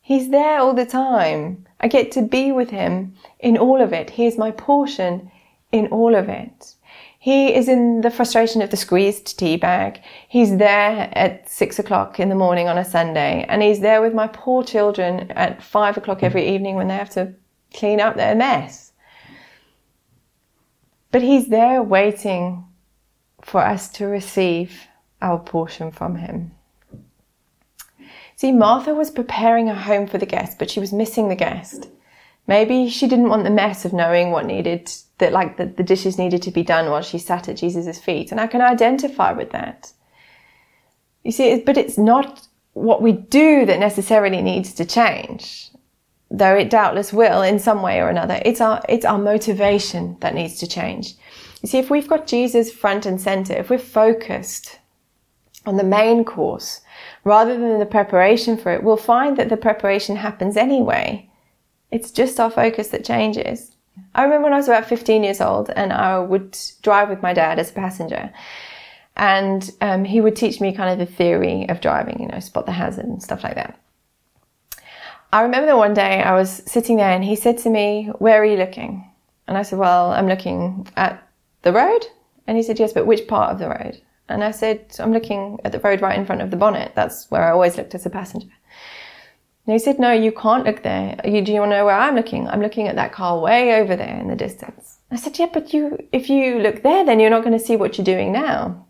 He's 0.00 0.30
there 0.30 0.58
all 0.58 0.74
the 0.74 0.86
time. 0.86 1.66
I 1.80 1.86
get 1.86 2.10
to 2.12 2.22
be 2.22 2.50
with 2.50 2.70
him 2.70 3.14
in 3.38 3.56
all 3.56 3.80
of 3.80 3.92
it. 3.92 4.10
He 4.10 4.26
is 4.26 4.36
my 4.36 4.50
portion 4.50 5.30
in 5.70 5.86
all 5.88 6.16
of 6.16 6.28
it. 6.28 6.74
He 7.22 7.54
is 7.54 7.68
in 7.68 8.00
the 8.00 8.10
frustration 8.10 8.62
of 8.62 8.70
the 8.70 8.78
squeezed 8.78 9.38
tea 9.38 9.58
bag. 9.58 10.00
He's 10.26 10.56
there 10.56 11.10
at 11.12 11.46
six 11.50 11.78
o'clock 11.78 12.18
in 12.18 12.30
the 12.30 12.34
morning 12.34 12.66
on 12.66 12.78
a 12.78 12.84
Sunday, 12.84 13.44
and 13.46 13.60
he's 13.60 13.80
there 13.80 14.00
with 14.00 14.14
my 14.14 14.26
poor 14.26 14.64
children 14.64 15.30
at 15.32 15.62
five 15.62 15.98
o'clock 15.98 16.22
every 16.22 16.48
evening 16.48 16.76
when 16.76 16.88
they 16.88 16.94
have 16.94 17.10
to 17.10 17.34
clean 17.74 18.00
up 18.00 18.16
their 18.16 18.34
mess. 18.34 18.92
But 21.12 21.20
he's 21.20 21.48
there 21.48 21.82
waiting 21.82 22.64
for 23.42 23.60
us 23.60 23.90
to 23.90 24.06
receive 24.06 24.86
our 25.20 25.38
portion 25.38 25.92
from 25.92 26.16
him. 26.16 26.52
See, 28.36 28.50
Martha 28.50 28.94
was 28.94 29.10
preparing 29.10 29.68
a 29.68 29.74
home 29.74 30.06
for 30.06 30.16
the 30.16 30.24
guest, 30.24 30.58
but 30.58 30.70
she 30.70 30.80
was 30.80 30.90
missing 30.90 31.28
the 31.28 31.36
guest. 31.36 31.90
Maybe 32.46 32.88
she 32.88 33.06
didn't 33.06 33.28
want 33.28 33.44
the 33.44 33.50
mess 33.50 33.84
of 33.84 33.92
knowing 33.92 34.30
what 34.30 34.46
needed 34.46 34.90
that 35.18 35.32
like 35.32 35.56
the, 35.56 35.66
the 35.66 35.82
dishes 35.82 36.18
needed 36.18 36.42
to 36.42 36.50
be 36.50 36.62
done 36.62 36.90
while 36.90 37.02
she 37.02 37.18
sat 37.18 37.48
at 37.48 37.56
Jesus' 37.56 37.98
feet. 37.98 38.32
And 38.32 38.40
I 38.40 38.46
can 38.46 38.60
identify 38.60 39.32
with 39.32 39.50
that. 39.50 39.92
You 41.22 41.30
see, 41.30 41.62
but 41.64 41.76
it's 41.76 41.98
not 41.98 42.46
what 42.72 43.02
we 43.02 43.12
do 43.12 43.66
that 43.66 43.78
necessarily 43.78 44.42
needs 44.42 44.72
to 44.74 44.84
change, 44.84 45.70
though 46.30 46.56
it 46.56 46.70
doubtless 46.70 47.12
will 47.12 47.42
in 47.42 47.58
some 47.58 47.82
way 47.82 48.00
or 48.00 48.08
another. 48.08 48.40
It's 48.44 48.60
our, 48.60 48.82
it's 48.88 49.04
our 49.04 49.18
motivation 49.18 50.16
that 50.20 50.34
needs 50.34 50.58
to 50.60 50.66
change. 50.66 51.14
You 51.62 51.68
see, 51.68 51.78
if 51.78 51.90
we've 51.90 52.08
got 52.08 52.26
Jesus 52.26 52.72
front 52.72 53.04
and 53.04 53.20
center, 53.20 53.52
if 53.52 53.68
we're 53.68 53.78
focused 53.78 54.78
on 55.66 55.76
the 55.76 55.84
main 55.84 56.24
course 56.24 56.80
rather 57.24 57.58
than 57.58 57.78
the 57.78 57.86
preparation 57.86 58.56
for 58.56 58.72
it, 58.72 58.82
we'll 58.82 58.96
find 58.96 59.36
that 59.36 59.50
the 59.50 59.56
preparation 59.56 60.16
happens 60.16 60.56
anyway. 60.56 61.29
It's 61.90 62.10
just 62.10 62.38
our 62.38 62.50
focus 62.50 62.88
that 62.88 63.04
changes. 63.04 63.72
I 64.14 64.24
remember 64.24 64.44
when 64.44 64.52
I 64.52 64.56
was 64.56 64.68
about 64.68 64.86
15 64.86 65.24
years 65.24 65.40
old 65.40 65.70
and 65.70 65.92
I 65.92 66.18
would 66.18 66.56
drive 66.82 67.08
with 67.08 67.22
my 67.22 67.32
dad 67.32 67.58
as 67.58 67.70
a 67.70 67.74
passenger. 67.74 68.32
And 69.16 69.70
um, 69.80 70.04
he 70.04 70.20
would 70.20 70.36
teach 70.36 70.60
me 70.60 70.72
kind 70.72 70.90
of 70.90 70.98
the 70.98 71.12
theory 71.12 71.68
of 71.68 71.80
driving, 71.80 72.20
you 72.20 72.28
know, 72.28 72.40
spot 72.40 72.66
the 72.66 72.72
hazard 72.72 73.04
and 73.04 73.22
stuff 73.22 73.44
like 73.44 73.56
that. 73.56 73.78
I 75.32 75.42
remember 75.42 75.66
that 75.66 75.76
one 75.76 75.94
day 75.94 76.22
I 76.22 76.34
was 76.34 76.62
sitting 76.66 76.96
there 76.96 77.10
and 77.10 77.22
he 77.22 77.36
said 77.36 77.58
to 77.58 77.70
me, 77.70 78.10
Where 78.18 78.42
are 78.42 78.44
you 78.44 78.56
looking? 78.56 79.08
And 79.46 79.56
I 79.56 79.62
said, 79.62 79.78
Well, 79.78 80.12
I'm 80.12 80.26
looking 80.26 80.88
at 80.96 81.22
the 81.62 81.72
road. 81.72 82.06
And 82.46 82.56
he 82.56 82.62
said, 82.62 82.78
Yes, 82.78 82.92
but 82.92 83.06
which 83.06 83.28
part 83.28 83.52
of 83.52 83.58
the 83.58 83.68
road? 83.68 84.00
And 84.28 84.42
I 84.42 84.52
said, 84.52 84.96
I'm 84.98 85.12
looking 85.12 85.58
at 85.64 85.72
the 85.72 85.80
road 85.80 86.00
right 86.00 86.18
in 86.18 86.24
front 86.24 86.40
of 86.40 86.50
the 86.50 86.56
bonnet. 86.56 86.92
That's 86.94 87.30
where 87.30 87.42
I 87.42 87.50
always 87.50 87.76
looked 87.76 87.94
as 87.94 88.06
a 88.06 88.10
passenger. 88.10 88.48
And 89.70 89.78
he 89.78 89.84
said, 89.84 90.00
No, 90.00 90.10
you 90.10 90.32
can't 90.32 90.64
look 90.64 90.82
there. 90.82 91.14
You, 91.24 91.42
do 91.42 91.52
you 91.52 91.60
want 91.60 91.70
to 91.70 91.76
know 91.76 91.84
where 91.84 91.94
I'm 91.96 92.16
looking? 92.16 92.48
I'm 92.48 92.60
looking 92.60 92.88
at 92.88 92.96
that 92.96 93.12
car 93.12 93.38
way 93.38 93.80
over 93.80 93.94
there 93.94 94.18
in 94.18 94.26
the 94.26 94.34
distance. 94.34 94.98
I 95.12 95.16
said, 95.16 95.38
Yeah, 95.38 95.46
but 95.52 95.72
you, 95.72 95.96
if 96.10 96.28
you 96.28 96.58
look 96.58 96.82
there, 96.82 97.04
then 97.04 97.20
you're 97.20 97.30
not 97.30 97.44
going 97.44 97.56
to 97.56 97.64
see 97.64 97.76
what 97.76 97.96
you're 97.96 98.04
doing 98.04 98.32
now. 98.32 98.84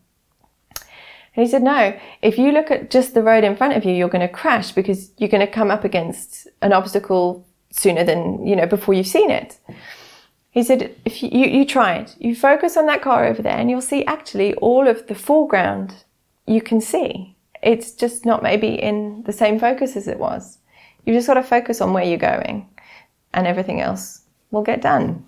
And 1.36 1.44
he 1.44 1.46
said, 1.46 1.62
No, 1.62 1.94
if 2.22 2.38
you 2.38 2.50
look 2.50 2.70
at 2.70 2.90
just 2.90 3.12
the 3.12 3.22
road 3.22 3.44
in 3.44 3.56
front 3.56 3.74
of 3.74 3.84
you, 3.84 3.92
you're 3.92 4.08
going 4.08 4.26
to 4.26 4.32
crash 4.32 4.72
because 4.72 5.10
you're 5.18 5.28
going 5.28 5.46
to 5.46 5.52
come 5.52 5.70
up 5.70 5.84
against 5.84 6.48
an 6.62 6.72
obstacle 6.72 7.46
sooner 7.68 8.02
than, 8.02 8.46
you 8.46 8.56
know, 8.56 8.64
before 8.64 8.94
you've 8.94 9.06
seen 9.06 9.30
it. 9.30 9.58
He 10.50 10.62
said, 10.62 10.96
if 11.04 11.22
you, 11.22 11.28
you, 11.30 11.46
you 11.58 11.66
try 11.66 11.96
it, 11.96 12.16
you 12.18 12.34
focus 12.34 12.78
on 12.78 12.86
that 12.86 13.02
car 13.02 13.26
over 13.26 13.42
there 13.42 13.58
and 13.58 13.68
you'll 13.68 13.82
see 13.82 14.02
actually 14.06 14.54
all 14.54 14.88
of 14.88 15.08
the 15.08 15.14
foreground 15.14 16.04
you 16.46 16.62
can 16.62 16.80
see. 16.80 17.36
It's 17.62 17.92
just 17.92 18.24
not 18.24 18.42
maybe 18.42 18.68
in 18.68 19.24
the 19.26 19.32
same 19.34 19.60
focus 19.60 19.94
as 19.94 20.08
it 20.08 20.18
was. 20.18 20.56
You 21.04 21.14
just 21.14 21.26
got 21.26 21.34
to 21.34 21.42
focus 21.42 21.80
on 21.80 21.92
where 21.92 22.04
you're 22.04 22.18
going 22.18 22.68
and 23.32 23.46
everything 23.46 23.80
else 23.80 24.22
will 24.50 24.62
get 24.62 24.82
done. 24.82 25.24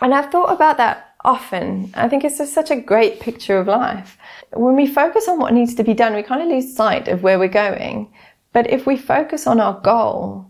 And 0.00 0.14
I've 0.14 0.30
thought 0.30 0.52
about 0.52 0.78
that 0.78 1.14
often. 1.24 1.92
I 1.94 2.08
think 2.08 2.24
it's 2.24 2.38
just 2.38 2.54
such 2.54 2.70
a 2.70 2.80
great 2.80 3.20
picture 3.20 3.58
of 3.58 3.66
life. 3.66 4.16
When 4.52 4.76
we 4.76 4.86
focus 4.86 5.28
on 5.28 5.38
what 5.38 5.52
needs 5.52 5.74
to 5.74 5.84
be 5.84 5.94
done, 5.94 6.14
we 6.14 6.22
kind 6.22 6.42
of 6.42 6.48
lose 6.48 6.74
sight 6.74 7.08
of 7.08 7.22
where 7.22 7.38
we're 7.38 7.48
going. 7.48 8.12
But 8.52 8.70
if 8.70 8.86
we 8.86 8.96
focus 8.96 9.46
on 9.46 9.60
our 9.60 9.78
goal, 9.80 10.46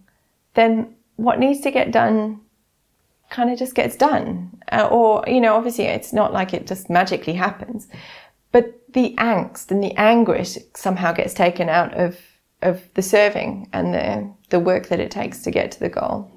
then 0.54 0.94
what 1.16 1.38
needs 1.38 1.60
to 1.60 1.70
get 1.70 1.92
done 1.92 2.40
kind 3.28 3.50
of 3.50 3.58
just 3.58 3.74
gets 3.74 3.96
done. 3.96 4.58
Uh, 4.72 4.88
or, 4.90 5.24
you 5.26 5.40
know, 5.40 5.54
obviously 5.54 5.84
it's 5.84 6.12
not 6.12 6.32
like 6.32 6.54
it 6.54 6.66
just 6.66 6.88
magically 6.88 7.34
happens, 7.34 7.88
but 8.52 8.80
the 8.92 9.14
angst 9.18 9.70
and 9.70 9.82
the 9.82 9.92
anguish 9.96 10.56
somehow 10.74 11.12
gets 11.12 11.34
taken 11.34 11.68
out 11.68 11.94
of, 11.94 12.16
of 12.62 12.82
the 12.94 13.02
serving 13.02 13.68
and 13.72 13.94
the, 13.94 14.32
the 14.50 14.60
work 14.60 14.88
that 14.88 15.00
it 15.00 15.10
takes 15.10 15.42
to 15.42 15.50
get 15.50 15.72
to 15.72 15.80
the 15.80 15.88
goal. 15.88 16.30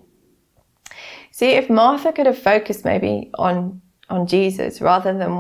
See, 1.32 1.52
if 1.52 1.70
Martha 1.70 2.14
could 2.14 2.26
have 2.26 2.38
focused 2.38 2.86
maybe 2.86 3.32
on, 3.36 3.82
on 4.10 4.28
Jesus 4.28 4.82
rather 4.82 5.18
than 5.18 5.32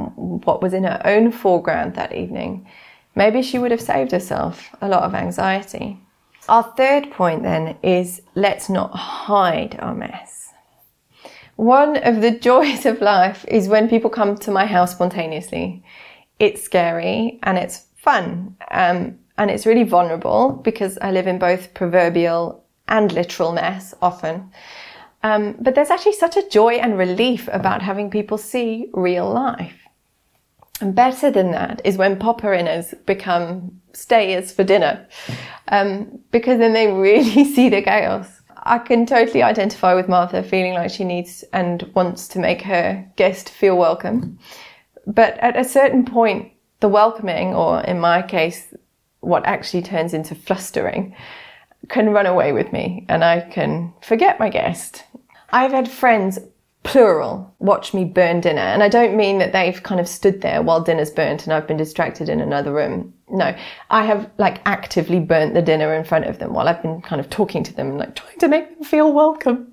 what 0.42 0.62
was 0.62 0.74
in 0.74 0.84
her 0.84 1.02
own 1.06 1.32
foreground 1.32 1.96
that 1.96 2.16
evening, 2.16 2.68
maybe 3.16 3.42
she 3.42 3.60
would 3.60 3.72
have 3.72 3.82
saved 3.82 4.12
herself 4.12 4.76
a 4.82 4.88
lot 4.88 5.04
of 5.04 5.14
anxiety. 5.14 6.00
Our 6.50 6.64
third 6.76 7.12
point 7.12 7.44
then 7.44 7.78
is 7.84 8.22
let's 8.36 8.70
not 8.70 8.92
hide 8.94 9.78
our 9.80 9.94
mess. 9.94 10.52
One 11.56 11.98
of 11.98 12.22
the 12.22 12.32
joys 12.50 12.86
of 12.86 13.02
life 13.02 13.46
is 13.48 13.68
when 13.68 13.90
people 13.90 14.10
come 14.10 14.36
to 14.38 14.52
my 14.52 14.66
house 14.66 14.92
spontaneously. 14.92 15.84
It's 16.40 16.64
scary 16.64 17.40
and 17.44 17.58
it's 17.58 17.86
fun. 17.96 18.58
Um, 18.72 19.20
and 19.38 19.50
it's 19.50 19.66
really 19.66 19.84
vulnerable 19.84 20.52
because 20.64 20.98
I 21.02 21.12
live 21.12 21.28
in 21.28 21.40
both 21.40 21.74
proverbial 21.74 22.64
and 22.88 23.12
literal 23.12 23.52
mess 23.52 23.94
often. 24.02 24.52
Um, 25.24 25.56
but 25.60 25.74
there's 25.74 25.90
actually 25.90 26.14
such 26.14 26.36
a 26.36 26.48
joy 26.50 26.74
and 26.74 26.98
relief 26.98 27.50
about 27.52 27.82
having 27.82 28.12
people 28.12 28.38
see 28.38 28.90
real 28.94 29.32
life. 29.32 29.80
And 30.82 30.94
better 30.94 31.32
than 31.32 31.52
that 31.52 31.82
is 31.86 31.98
when 31.98 32.20
popperinners 32.20 32.94
become 33.06 33.80
stayers 33.94 34.52
for 34.52 34.64
dinner, 34.64 35.08
um, 35.70 36.20
because 36.32 36.60
then 36.60 36.74
they 36.74 36.92
really 36.92 37.46
see 37.56 37.70
the 37.70 37.82
chaos. 37.82 38.28
I 38.66 38.80
can 38.80 39.06
totally 39.06 39.44
identify 39.44 39.94
with 39.94 40.10
Martha 40.10 40.44
feeling 40.44 40.74
like 40.74 40.92
she 40.92 41.04
needs 41.04 41.44
and 41.54 41.84
wants 41.96 42.28
to 42.30 42.40
make 42.40 42.62
her 42.64 43.06
guest 43.16 43.50
feel 43.50 43.78
welcome. 43.78 44.40
But 45.06 45.38
at 45.40 45.58
a 45.58 45.66
certain 45.66 46.06
point, 46.06 46.52
the 46.80 46.88
welcoming, 46.88 47.54
or 47.54 47.82
in 47.82 48.00
my 48.00 48.22
case, 48.22 48.74
what 49.24 49.46
actually 49.46 49.82
turns 49.82 50.14
into 50.14 50.36
flustering, 50.36 51.16
can 51.90 52.10
run 52.10 52.26
away 52.26 52.54
with 52.54 52.72
me 52.72 53.06
and 53.10 53.24
I 53.24 53.42
can 53.42 53.94
forget 54.02 54.40
my 54.40 54.50
guest. 54.50 55.04
I've 55.52 55.72
had 55.72 55.90
friends, 55.90 56.40
plural, 56.84 57.54
watch 57.60 57.94
me 57.94 58.06
burn 58.06 58.42
dinner. 58.42 58.62
And 58.62 58.84
I 58.84 58.90
don't 58.90 59.16
mean 59.16 59.40
that 59.40 59.54
they've 59.54 59.82
kind 59.84 60.00
of 60.00 60.08
stood 60.08 60.42
there 60.42 60.62
while 60.62 60.82
dinner's 60.82 61.12
burnt 61.12 61.44
and 61.44 61.54
I've 61.54 61.68
been 61.68 61.78
distracted 61.78 62.30
in 62.30 62.42
another 62.42 62.74
room. 62.74 63.14
No, 63.30 63.56
I 63.90 64.06
have 64.06 64.30
like 64.38 64.62
actively 64.66 65.20
burnt 65.20 65.54
the 65.54 65.62
dinner 65.62 65.94
in 65.94 66.04
front 66.04 66.26
of 66.26 66.40
them 66.40 66.54
while 66.54 66.68
I've 66.68 66.82
been 66.82 67.02
kind 67.02 67.20
of 67.20 67.30
talking 67.30 67.64
to 67.64 67.74
them 67.74 67.90
and 67.90 67.98
like 67.98 68.16
trying 68.16 68.40
to 68.40 68.48
make 68.48 68.76
them 68.76 68.84
feel 68.84 69.12
welcome. 69.12 69.72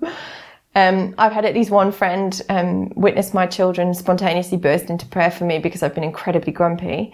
Um, 0.73 1.15
I've 1.17 1.33
had 1.33 1.43
at 1.43 1.53
least 1.53 1.69
one 1.69 1.91
friend 1.91 2.41
um, 2.49 2.91
witness 2.95 3.33
my 3.33 3.45
children 3.45 3.93
spontaneously 3.93 4.57
burst 4.57 4.89
into 4.89 5.05
prayer 5.05 5.31
for 5.31 5.43
me 5.43 5.59
because 5.59 5.83
I've 5.83 5.93
been 5.93 6.03
incredibly 6.03 6.53
grumpy. 6.53 7.13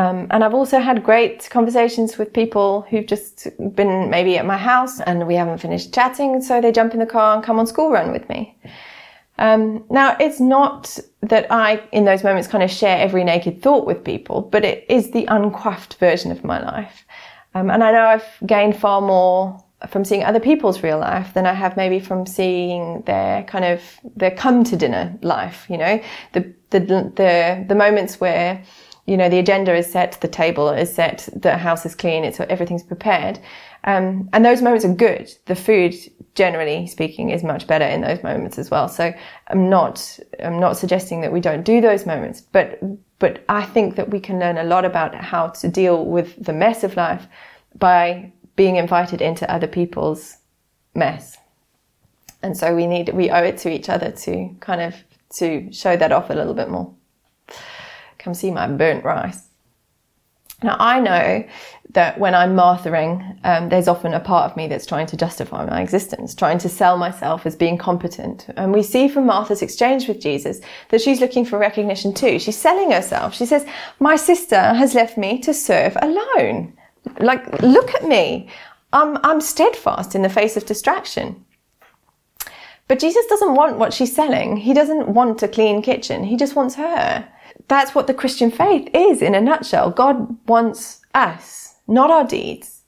Um, 0.00 0.28
and 0.30 0.42
I've 0.42 0.54
also 0.54 0.78
had 0.78 1.04
great 1.04 1.50
conversations 1.50 2.16
with 2.16 2.32
people 2.32 2.86
who've 2.88 3.04
just 3.04 3.48
been 3.76 4.08
maybe 4.08 4.38
at 4.38 4.46
my 4.46 4.56
house 4.56 4.98
and 5.00 5.26
we 5.26 5.34
haven't 5.34 5.58
finished 5.58 5.92
chatting, 5.92 6.40
so 6.40 6.58
they 6.58 6.72
jump 6.72 6.94
in 6.94 7.00
the 7.00 7.12
car 7.18 7.34
and 7.34 7.44
come 7.44 7.58
on 7.58 7.66
school 7.66 7.90
run 7.90 8.10
with 8.10 8.26
me. 8.30 8.56
Um, 9.36 9.84
now, 9.90 10.16
it's 10.18 10.40
not 10.40 10.98
that 11.20 11.46
I, 11.50 11.82
in 11.92 12.06
those 12.06 12.24
moments, 12.24 12.48
kind 12.48 12.64
of 12.64 12.70
share 12.70 12.96
every 12.96 13.24
naked 13.24 13.60
thought 13.60 13.86
with 13.86 14.02
people, 14.02 14.40
but 14.40 14.64
it 14.64 14.86
is 14.88 15.10
the 15.10 15.26
unquaffed 15.26 15.98
version 15.98 16.32
of 16.32 16.44
my 16.44 16.62
life. 16.62 17.04
Um, 17.54 17.68
and 17.68 17.84
I 17.84 17.92
know 17.92 18.06
I've 18.06 18.38
gained 18.46 18.76
far 18.76 19.02
more 19.02 19.62
from 19.88 20.06
seeing 20.06 20.24
other 20.24 20.40
people's 20.40 20.82
real 20.82 20.98
life 20.98 21.34
than 21.34 21.44
I 21.46 21.52
have 21.52 21.76
maybe 21.76 22.00
from 22.00 22.24
seeing 22.24 23.02
their 23.02 23.42
kind 23.44 23.66
of 23.66 23.82
their 24.16 24.30
come 24.30 24.64
to 24.64 24.76
dinner 24.76 25.18
life. 25.20 25.66
You 25.68 25.76
know, 25.76 26.00
the 26.32 26.54
the 26.70 26.80
the 26.80 27.64
the 27.68 27.74
moments 27.74 28.18
where 28.18 28.62
you 29.06 29.16
know, 29.16 29.28
the 29.28 29.38
agenda 29.38 29.74
is 29.74 29.90
set, 29.90 30.20
the 30.20 30.28
table 30.28 30.68
is 30.68 30.94
set, 30.94 31.28
the 31.34 31.56
house 31.56 31.84
is 31.86 31.94
clean, 31.94 32.24
it's 32.24 32.38
everything's 32.40 32.82
prepared. 32.82 33.40
Um, 33.84 34.28
and 34.32 34.44
those 34.44 34.62
moments 34.62 34.84
are 34.84 34.94
good. 34.94 35.32
The 35.46 35.56
food, 35.56 35.94
generally 36.34 36.86
speaking, 36.86 37.30
is 37.30 37.42
much 37.42 37.66
better 37.66 37.84
in 37.84 38.02
those 38.02 38.22
moments 38.22 38.58
as 38.58 38.70
well. 38.70 38.88
So 38.88 39.12
I'm 39.48 39.70
not, 39.70 40.18
I'm 40.42 40.60
not 40.60 40.76
suggesting 40.76 41.22
that 41.22 41.32
we 41.32 41.40
don't 41.40 41.64
do 41.64 41.80
those 41.80 42.06
moments, 42.06 42.40
but, 42.40 42.78
but 43.18 43.42
I 43.48 43.64
think 43.64 43.96
that 43.96 44.10
we 44.10 44.20
can 44.20 44.38
learn 44.38 44.58
a 44.58 44.64
lot 44.64 44.84
about 44.84 45.14
how 45.14 45.48
to 45.48 45.68
deal 45.68 46.04
with 46.04 46.44
the 46.44 46.52
mess 46.52 46.84
of 46.84 46.96
life 46.96 47.26
by 47.78 48.32
being 48.56 48.76
invited 48.76 49.22
into 49.22 49.50
other 49.50 49.66
people's 49.66 50.36
mess. 50.94 51.38
And 52.42 52.56
so 52.56 52.74
we 52.74 52.86
need, 52.86 53.08
we 53.14 53.30
owe 53.30 53.42
it 53.42 53.58
to 53.58 53.70
each 53.70 53.88
other 53.88 54.10
to 54.10 54.54
kind 54.60 54.82
of, 54.82 54.94
to 55.36 55.72
show 55.72 55.96
that 55.96 56.12
off 56.12 56.30
a 56.30 56.34
little 56.34 56.54
bit 56.54 56.68
more 56.68 56.94
come 58.22 58.34
see 58.34 58.50
my 58.50 58.66
burnt 58.68 59.04
rice. 59.04 59.48
Now, 60.62 60.76
I 60.78 61.00
know 61.00 61.44
that 61.92 62.18
when 62.20 62.34
I'm 62.34 62.54
Marthering, 62.54 63.38
um, 63.44 63.68
there's 63.68 63.88
often 63.88 64.14
a 64.14 64.20
part 64.20 64.50
of 64.50 64.56
me 64.56 64.68
that's 64.68 64.86
trying 64.86 65.06
to 65.06 65.16
justify 65.16 65.64
my 65.64 65.80
existence, 65.80 66.34
trying 66.34 66.58
to 66.58 66.68
sell 66.68 66.96
myself 66.96 67.46
as 67.46 67.56
being 67.56 67.78
competent. 67.78 68.46
And 68.56 68.72
we 68.72 68.82
see 68.82 69.08
from 69.08 69.26
Martha's 69.26 69.62
exchange 69.62 70.06
with 70.06 70.20
Jesus 70.20 70.60
that 70.90 71.00
she's 71.00 71.20
looking 71.20 71.44
for 71.44 71.58
recognition 71.58 72.14
too. 72.14 72.38
She's 72.38 72.58
selling 72.58 72.92
herself. 72.92 73.34
She 73.34 73.46
says, 73.46 73.66
My 73.98 74.16
sister 74.16 74.60
has 74.60 74.94
left 74.94 75.18
me 75.18 75.40
to 75.40 75.54
serve 75.54 75.96
alone. 76.00 76.74
Like, 77.18 77.62
look 77.62 77.94
at 77.94 78.04
me. 78.04 78.48
I'm, 78.92 79.18
I'm 79.24 79.40
steadfast 79.40 80.14
in 80.14 80.22
the 80.22 80.28
face 80.28 80.56
of 80.56 80.66
distraction. 80.66 81.44
But 82.90 82.98
Jesus 82.98 83.24
doesn't 83.26 83.54
want 83.54 83.78
what 83.78 83.94
she's 83.94 84.14
selling. 84.14 84.56
He 84.56 84.74
doesn't 84.74 85.06
want 85.08 85.44
a 85.44 85.48
clean 85.48 85.80
kitchen. 85.80 86.24
He 86.24 86.36
just 86.36 86.56
wants 86.56 86.74
her 86.74 87.28
that's 87.70 87.94
what 87.94 88.08
the 88.08 88.14
Christian 88.14 88.50
faith 88.50 88.88
is 88.92 89.22
in 89.22 89.34
a 89.34 89.40
nutshell. 89.40 89.90
God 89.92 90.36
wants 90.48 91.00
us, 91.14 91.76
not 91.86 92.10
our 92.10 92.26
deeds. 92.26 92.82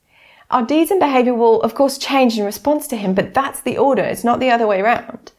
Our 0.51 0.67
deeds 0.67 0.91
and 0.91 0.99
behavior 0.99 1.35
will, 1.35 1.63
of 1.63 1.75
course, 1.75 1.97
change 1.97 2.37
in 2.37 2.45
response 2.45 2.89
to 2.89 2.97
Him, 2.97 3.15
but 3.15 3.33
that's 3.33 3.63
the 3.63 3.79
order. 3.79 4.03
It's 4.03 4.25
not 4.25 4.41
the 4.41 4.51
other 4.51 4.67
way 4.67 4.81
around. 4.81 5.33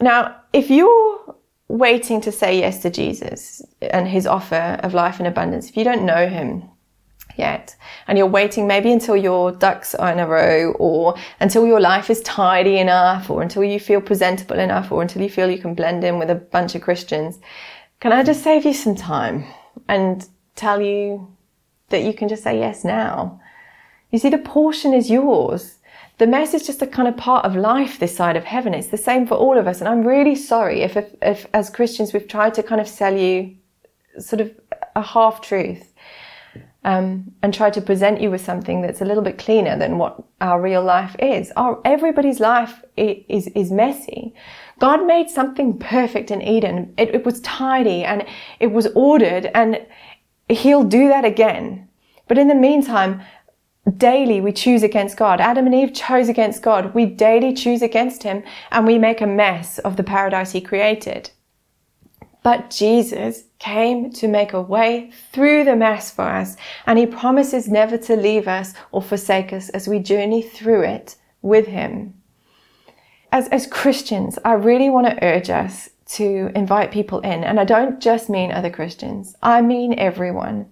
Now, 0.00 0.36
if 0.52 0.70
you're 0.70 1.34
waiting 1.68 2.20
to 2.20 2.30
say 2.30 2.58
yes 2.58 2.82
to 2.82 2.90
Jesus 2.90 3.62
and 3.80 4.06
His 4.06 4.26
offer 4.26 4.78
of 4.82 4.92
life 4.92 5.18
in 5.18 5.24
abundance, 5.24 5.70
if 5.70 5.76
you 5.76 5.84
don't 5.84 6.04
know 6.04 6.28
Him 6.28 6.64
yet, 7.36 7.76
and 8.06 8.16
you're 8.18 8.26
waiting 8.26 8.66
maybe 8.66 8.92
until 8.92 9.16
your 9.16 9.52
ducks 9.52 9.94
are 9.94 10.12
in 10.12 10.18
a 10.18 10.26
row, 10.26 10.72
or 10.78 11.16
until 11.40 11.66
your 11.66 11.80
life 11.80 12.10
is 12.10 12.20
tidy 12.22 12.78
enough, 12.78 13.30
or 13.30 13.42
until 13.42 13.64
you 13.64 13.80
feel 13.80 14.00
presentable 14.00 14.58
enough, 14.58 14.92
or 14.92 15.02
until 15.02 15.22
you 15.22 15.30
feel 15.30 15.50
you 15.50 15.58
can 15.58 15.74
blend 15.74 16.04
in 16.04 16.18
with 16.18 16.30
a 16.30 16.34
bunch 16.34 16.74
of 16.74 16.82
Christians, 16.82 17.38
can 18.00 18.12
I 18.12 18.22
just 18.22 18.42
save 18.42 18.64
you 18.64 18.72
some 18.72 18.96
time 18.96 19.44
and 19.88 20.26
tell 20.56 20.80
you 20.80 21.34
that 21.90 22.02
you 22.02 22.14
can 22.14 22.28
just 22.28 22.42
say 22.42 22.58
yes 22.58 22.84
now? 22.84 23.40
You 24.10 24.18
see, 24.18 24.30
the 24.30 24.38
portion 24.38 24.94
is 24.94 25.10
yours. 25.10 25.76
The 26.18 26.26
mess 26.26 26.52
is 26.52 26.66
just 26.66 26.82
a 26.82 26.86
kind 26.86 27.08
of 27.08 27.16
part 27.16 27.44
of 27.44 27.56
life 27.56 27.98
this 27.98 28.16
side 28.16 28.36
of 28.36 28.44
heaven. 28.44 28.74
It's 28.74 28.88
the 28.88 28.96
same 28.96 29.26
for 29.26 29.34
all 29.34 29.56
of 29.56 29.66
us. 29.66 29.80
And 29.80 29.88
I'm 29.88 30.06
really 30.06 30.34
sorry 30.34 30.82
if, 30.82 30.96
if, 30.96 31.14
if 31.22 31.46
as 31.54 31.70
Christians, 31.70 32.12
we've 32.12 32.28
tried 32.28 32.54
to 32.54 32.62
kind 32.62 32.80
of 32.80 32.88
sell 32.88 33.16
you 33.16 33.56
sort 34.18 34.40
of 34.40 34.52
a 34.96 35.02
half 35.02 35.40
truth. 35.40 35.89
Um, 36.82 37.34
and 37.42 37.52
try 37.52 37.68
to 37.68 37.82
present 37.82 38.22
you 38.22 38.30
with 38.30 38.42
something 38.42 38.80
that's 38.80 39.02
a 39.02 39.04
little 39.04 39.22
bit 39.22 39.36
cleaner 39.36 39.78
than 39.78 39.98
what 39.98 40.22
our 40.40 40.58
real 40.58 40.82
life 40.82 41.14
is. 41.18 41.52
Our, 41.54 41.78
everybody's 41.84 42.40
life 42.40 42.82
is, 42.96 43.48
is 43.48 43.70
messy. 43.70 44.34
God 44.78 45.06
made 45.06 45.28
something 45.28 45.78
perfect 45.78 46.30
in 46.30 46.40
Eden. 46.40 46.94
It, 46.96 47.14
it 47.14 47.26
was 47.26 47.42
tidy 47.42 48.02
and 48.02 48.24
it 48.60 48.68
was 48.68 48.86
ordered 48.94 49.50
and 49.54 49.86
he'll 50.48 50.84
do 50.84 51.08
that 51.08 51.26
again. 51.26 51.86
But 52.26 52.38
in 52.38 52.48
the 52.48 52.54
meantime, 52.54 53.22
daily 53.96 54.40
we 54.40 54.52
choose 54.52 54.82
against 54.82 55.16
God. 55.16 55.40
Adam 55.40 55.66
and 55.66 55.74
Eve 55.74 55.92
chose 55.92 56.28
against 56.28 56.62
God. 56.62 56.94
We 56.94 57.06
daily 57.06 57.52
choose 57.52 57.82
against 57.82 58.22
him 58.22 58.42
and 58.70 58.86
we 58.86 58.98
make 58.98 59.20
a 59.20 59.26
mess 59.26 59.78
of 59.80 59.96
the 59.96 60.04
paradise 60.04 60.52
he 60.52 60.60
created. 60.60 61.30
But 62.42 62.70
Jesus 62.70 63.44
came 63.58 64.10
to 64.12 64.28
make 64.28 64.52
a 64.52 64.62
way 64.62 65.12
through 65.32 65.64
the 65.64 65.76
mess 65.76 66.10
for 66.10 66.22
us 66.22 66.56
and 66.86 66.98
he 66.98 67.06
promises 67.06 67.68
never 67.68 67.98
to 67.98 68.16
leave 68.16 68.48
us 68.48 68.72
or 68.92 69.02
forsake 69.02 69.52
us 69.52 69.68
as 69.70 69.86
we 69.86 69.98
journey 69.98 70.42
through 70.42 70.82
it 70.82 71.16
with 71.42 71.66
him 71.66 72.14
as, 73.32 73.48
as 73.48 73.66
Christians, 73.66 74.38
I 74.44 74.54
really 74.54 74.90
want 74.90 75.06
to 75.06 75.24
urge 75.24 75.50
us 75.50 75.90
to 76.06 76.50
invite 76.54 76.90
people 76.90 77.20
in. 77.20 77.44
And 77.44 77.60
I 77.60 77.64
don't 77.64 78.00
just 78.00 78.28
mean 78.28 78.50
other 78.50 78.70
Christians. 78.70 79.36
I 79.42 79.62
mean 79.62 79.98
everyone. 79.98 80.66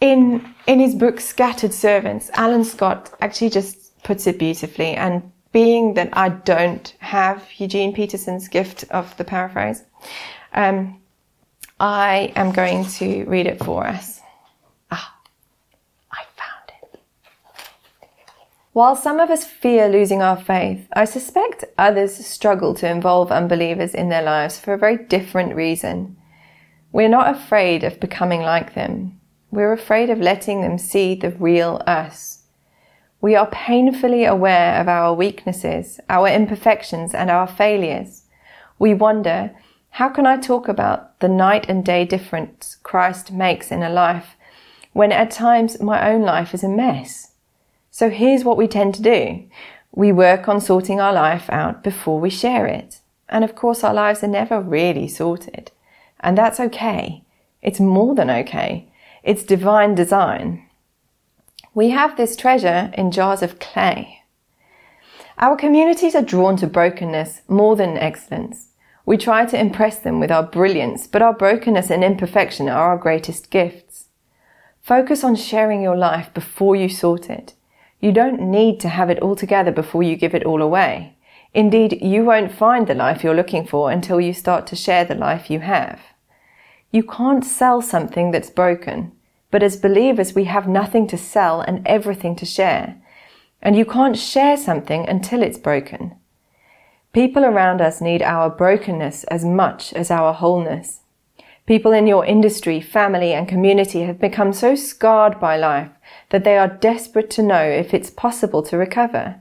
In, 0.00 0.54
in 0.66 0.80
his 0.80 0.94
book, 0.94 1.20
Scattered 1.20 1.74
Servants, 1.74 2.30
Alan 2.34 2.64
Scott 2.64 3.12
actually 3.20 3.50
just 3.50 4.02
puts 4.02 4.26
it 4.26 4.38
beautifully. 4.38 4.94
And 4.94 5.32
being 5.54 5.94
that 5.94 6.08
I 6.12 6.30
don't 6.30 6.92
have 6.98 7.48
Eugene 7.58 7.94
Peterson's 7.94 8.48
gift 8.48 8.84
of 8.90 9.16
the 9.16 9.24
paraphrase, 9.24 9.84
um, 10.52 11.00
I 11.78 12.32
am 12.34 12.50
going 12.50 12.84
to 12.98 13.24
read 13.26 13.46
it 13.46 13.62
for 13.62 13.86
us. 13.86 14.20
Ah, 14.90 15.16
I 16.10 16.24
found 16.36 16.72
it. 16.82 17.00
While 18.72 18.96
some 18.96 19.20
of 19.20 19.30
us 19.30 19.44
fear 19.44 19.88
losing 19.88 20.22
our 20.22 20.36
faith, 20.36 20.88
I 20.92 21.04
suspect 21.04 21.64
others 21.78 22.16
struggle 22.26 22.74
to 22.74 22.90
involve 22.90 23.30
unbelievers 23.30 23.94
in 23.94 24.08
their 24.08 24.22
lives 24.22 24.58
for 24.58 24.74
a 24.74 24.78
very 24.78 24.96
different 24.96 25.54
reason. 25.54 26.16
We're 26.90 27.08
not 27.08 27.32
afraid 27.32 27.84
of 27.84 28.00
becoming 28.00 28.40
like 28.40 28.74
them. 28.74 29.20
We're 29.52 29.72
afraid 29.72 30.10
of 30.10 30.18
letting 30.18 30.62
them 30.62 30.78
see 30.78 31.14
the 31.14 31.30
real 31.30 31.80
us. 31.86 32.33
We 33.24 33.36
are 33.36 33.46
painfully 33.46 34.26
aware 34.26 34.78
of 34.78 34.86
our 34.86 35.14
weaknesses, 35.14 35.98
our 36.10 36.28
imperfections, 36.28 37.14
and 37.14 37.30
our 37.30 37.46
failures. 37.46 38.24
We 38.78 38.92
wonder, 38.92 39.56
how 39.92 40.10
can 40.10 40.26
I 40.26 40.36
talk 40.36 40.68
about 40.68 41.18
the 41.20 41.28
night 41.30 41.64
and 41.66 41.82
day 41.82 42.04
difference 42.04 42.76
Christ 42.82 43.32
makes 43.32 43.72
in 43.72 43.82
a 43.82 43.88
life 43.88 44.36
when 44.92 45.10
at 45.10 45.30
times 45.30 45.80
my 45.80 46.06
own 46.06 46.20
life 46.20 46.52
is 46.52 46.62
a 46.62 46.68
mess? 46.68 47.32
So 47.90 48.10
here's 48.10 48.44
what 48.44 48.58
we 48.58 48.68
tend 48.68 48.94
to 48.96 49.02
do. 49.02 49.44
We 49.90 50.12
work 50.12 50.46
on 50.46 50.60
sorting 50.60 51.00
our 51.00 51.14
life 51.14 51.48
out 51.48 51.82
before 51.82 52.20
we 52.20 52.28
share 52.28 52.66
it. 52.66 53.00
And 53.30 53.42
of 53.42 53.54
course, 53.54 53.82
our 53.82 53.94
lives 53.94 54.22
are 54.22 54.28
never 54.28 54.60
really 54.60 55.08
sorted. 55.08 55.70
And 56.20 56.36
that's 56.36 56.60
okay. 56.60 57.24
It's 57.62 57.80
more 57.80 58.14
than 58.14 58.28
okay. 58.28 58.92
It's 59.22 59.44
divine 59.44 59.94
design. 59.94 60.63
We 61.74 61.90
have 61.90 62.16
this 62.16 62.36
treasure 62.36 62.92
in 62.94 63.10
jars 63.10 63.42
of 63.42 63.58
clay. 63.58 64.22
Our 65.38 65.56
communities 65.56 66.14
are 66.14 66.22
drawn 66.22 66.56
to 66.58 66.68
brokenness 66.68 67.42
more 67.48 67.74
than 67.74 67.98
excellence. 67.98 68.68
We 69.04 69.16
try 69.16 69.44
to 69.46 69.58
impress 69.58 69.98
them 69.98 70.20
with 70.20 70.30
our 70.30 70.44
brilliance, 70.44 71.08
but 71.08 71.20
our 71.20 71.32
brokenness 71.32 71.90
and 71.90 72.04
imperfection 72.04 72.68
are 72.68 72.90
our 72.90 72.96
greatest 72.96 73.50
gifts. 73.50 74.06
Focus 74.82 75.24
on 75.24 75.34
sharing 75.34 75.82
your 75.82 75.96
life 75.96 76.32
before 76.32 76.76
you 76.76 76.88
sort 76.88 77.28
it. 77.28 77.54
You 78.00 78.12
don't 78.12 78.40
need 78.40 78.78
to 78.80 78.88
have 78.88 79.10
it 79.10 79.18
all 79.18 79.34
together 79.34 79.72
before 79.72 80.04
you 80.04 80.14
give 80.14 80.34
it 80.34 80.44
all 80.44 80.62
away. 80.62 81.16
Indeed, 81.54 81.98
you 82.00 82.24
won't 82.24 82.52
find 82.52 82.86
the 82.86 82.94
life 82.94 83.24
you're 83.24 83.34
looking 83.34 83.66
for 83.66 83.90
until 83.90 84.20
you 84.20 84.32
start 84.32 84.68
to 84.68 84.76
share 84.76 85.04
the 85.04 85.16
life 85.16 85.50
you 85.50 85.60
have. 85.60 86.00
You 86.92 87.02
can't 87.02 87.44
sell 87.44 87.82
something 87.82 88.30
that's 88.30 88.50
broken. 88.50 89.10
But 89.54 89.62
as 89.62 89.76
believers, 89.76 90.34
we 90.34 90.46
have 90.46 90.66
nothing 90.66 91.06
to 91.06 91.16
sell 91.16 91.60
and 91.60 91.86
everything 91.86 92.34
to 92.34 92.44
share. 92.44 92.96
And 93.62 93.76
you 93.76 93.84
can't 93.84 94.18
share 94.18 94.56
something 94.56 95.08
until 95.08 95.44
it's 95.44 95.58
broken. 95.58 96.16
People 97.12 97.44
around 97.44 97.80
us 97.80 98.00
need 98.00 98.20
our 98.20 98.50
brokenness 98.50 99.22
as 99.22 99.44
much 99.44 99.92
as 99.92 100.10
our 100.10 100.32
wholeness. 100.34 101.02
People 101.66 101.92
in 101.92 102.08
your 102.08 102.26
industry, 102.26 102.80
family, 102.80 103.32
and 103.32 103.46
community 103.46 104.02
have 104.02 104.18
become 104.18 104.52
so 104.52 104.74
scarred 104.74 105.38
by 105.38 105.56
life 105.56 105.92
that 106.30 106.42
they 106.42 106.58
are 106.58 106.66
desperate 106.66 107.30
to 107.30 107.40
know 107.40 107.62
if 107.62 107.94
it's 107.94 108.10
possible 108.10 108.64
to 108.64 108.76
recover. 108.76 109.36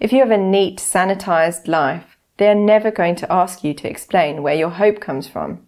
If 0.00 0.10
you 0.10 0.20
have 0.20 0.30
a 0.30 0.38
neat, 0.38 0.78
sanitized 0.78 1.68
life, 1.68 2.16
they 2.38 2.48
are 2.48 2.54
never 2.54 2.90
going 2.90 3.16
to 3.16 3.30
ask 3.30 3.62
you 3.62 3.74
to 3.74 3.90
explain 3.90 4.42
where 4.42 4.54
your 4.54 4.70
hope 4.70 5.00
comes 5.00 5.28
from. 5.28 5.66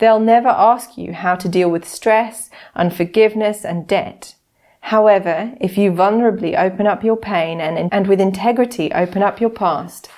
They'll 0.00 0.18
never 0.18 0.48
ask 0.48 0.96
you 0.96 1.12
how 1.12 1.36
to 1.36 1.48
deal 1.48 1.70
with 1.70 1.86
stress, 1.86 2.48
unforgiveness, 2.74 3.66
and 3.66 3.86
debt. 3.86 4.34
However, 4.80 5.52
if 5.60 5.76
you 5.76 5.92
vulnerably 5.92 6.58
open 6.58 6.86
up 6.86 7.04
your 7.04 7.18
pain 7.18 7.60
and, 7.60 7.92
and 7.92 8.06
with 8.06 8.18
integrity 8.18 8.90
open 8.92 9.22
up 9.22 9.42
your 9.42 9.50
past, 9.50 10.08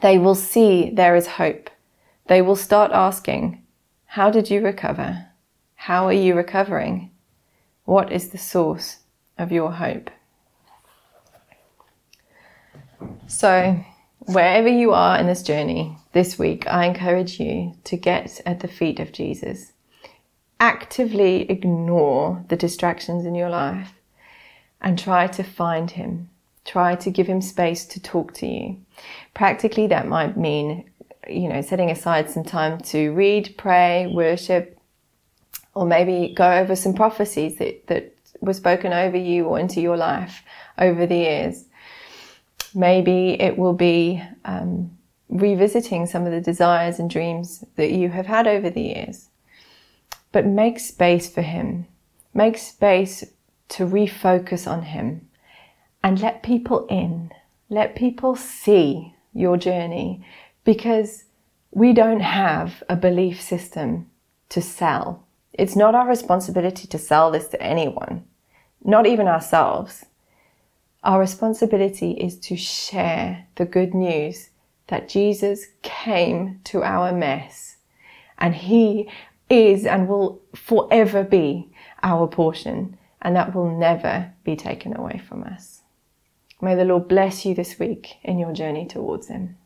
they 0.00 0.16
will 0.16 0.34
see 0.34 0.88
there 0.90 1.14
is 1.14 1.26
hope. 1.26 1.68
They 2.28 2.40
will 2.40 2.56
start 2.56 2.92
asking, 2.92 3.62
How 4.06 4.30
did 4.30 4.48
you 4.48 4.62
recover? 4.62 5.26
How 5.74 6.06
are 6.06 6.12
you 6.14 6.34
recovering? 6.34 7.10
What 7.84 8.10
is 8.10 8.30
the 8.30 8.38
source 8.38 9.00
of 9.36 9.52
your 9.52 9.72
hope? 9.72 10.10
So, 13.26 13.84
wherever 14.20 14.68
you 14.68 14.92
are 14.94 15.18
in 15.18 15.26
this 15.26 15.42
journey, 15.42 15.98
this 16.12 16.38
week, 16.38 16.66
I 16.68 16.86
encourage 16.86 17.40
you 17.40 17.74
to 17.84 17.96
get 17.96 18.40
at 18.44 18.60
the 18.60 18.68
feet 18.68 19.00
of 19.00 19.12
Jesus. 19.12 19.72
Actively 20.60 21.50
ignore 21.50 22.44
the 22.48 22.56
distractions 22.56 23.24
in 23.24 23.34
your 23.34 23.48
life 23.48 23.92
and 24.80 24.98
try 24.98 25.26
to 25.28 25.42
find 25.42 25.90
him. 25.90 26.28
Try 26.64 26.94
to 26.96 27.10
give 27.10 27.26
him 27.26 27.40
space 27.40 27.84
to 27.86 28.00
talk 28.00 28.34
to 28.34 28.46
you. 28.46 28.76
Practically, 29.34 29.86
that 29.88 30.06
might 30.06 30.36
mean, 30.36 30.88
you 31.28 31.48
know, 31.48 31.60
setting 31.60 31.90
aside 31.90 32.30
some 32.30 32.44
time 32.44 32.78
to 32.78 33.12
read, 33.12 33.54
pray, 33.56 34.06
worship, 34.06 34.78
or 35.74 35.86
maybe 35.86 36.34
go 36.34 36.50
over 36.52 36.76
some 36.76 36.94
prophecies 36.94 37.56
that, 37.56 37.86
that 37.86 38.14
were 38.40 38.52
spoken 38.52 38.92
over 38.92 39.16
you 39.16 39.46
or 39.46 39.58
into 39.58 39.80
your 39.80 39.96
life 39.96 40.42
over 40.78 41.06
the 41.06 41.16
years. 41.16 41.64
Maybe 42.74 43.40
it 43.40 43.56
will 43.56 43.72
be 43.72 44.22
um, 44.44 44.96
revisiting 45.32 46.04
some 46.06 46.26
of 46.26 46.32
the 46.32 46.40
desires 46.40 46.98
and 46.98 47.08
dreams 47.08 47.64
that 47.76 47.90
you 47.90 48.10
have 48.10 48.26
had 48.26 48.46
over 48.46 48.68
the 48.68 48.82
years. 48.82 49.30
But 50.30 50.46
make 50.46 50.78
space 50.78 51.28
for 51.28 51.42
Him. 51.42 51.86
Make 52.34 52.58
space 52.58 53.24
to 53.70 53.86
refocus 53.86 54.70
on 54.70 54.82
Him 54.82 55.28
and 56.04 56.20
let 56.20 56.42
people 56.42 56.86
in. 56.86 57.32
Let 57.70 57.96
people 57.96 58.36
see 58.36 59.14
your 59.32 59.56
journey 59.56 60.24
because 60.64 61.24
we 61.70 61.94
don't 61.94 62.20
have 62.20 62.82
a 62.88 62.96
belief 62.96 63.40
system 63.40 64.10
to 64.50 64.60
sell. 64.60 65.26
It's 65.54 65.76
not 65.76 65.94
our 65.94 66.06
responsibility 66.06 66.86
to 66.88 66.98
sell 66.98 67.30
this 67.30 67.48
to 67.48 67.62
anyone, 67.62 68.24
not 68.84 69.06
even 69.06 69.26
ourselves. 69.26 70.04
Our 71.02 71.20
responsibility 71.20 72.12
is 72.12 72.38
to 72.40 72.56
share 72.56 73.46
the 73.56 73.64
good 73.64 73.94
news 73.94 74.50
that 74.88 75.08
Jesus 75.08 75.66
came 75.82 76.60
to 76.64 76.82
our 76.82 77.12
mess 77.12 77.76
and 78.38 78.54
he 78.54 79.08
is 79.48 79.86
and 79.86 80.08
will 80.08 80.40
forever 80.54 81.22
be 81.22 81.70
our 82.02 82.26
portion 82.26 82.96
and 83.20 83.36
that 83.36 83.54
will 83.54 83.78
never 83.78 84.32
be 84.44 84.56
taken 84.56 84.96
away 84.96 85.22
from 85.28 85.44
us. 85.44 85.82
May 86.60 86.74
the 86.74 86.84
Lord 86.84 87.08
bless 87.08 87.44
you 87.44 87.54
this 87.54 87.78
week 87.78 88.16
in 88.22 88.38
your 88.38 88.52
journey 88.52 88.86
towards 88.86 89.28
him. 89.28 89.56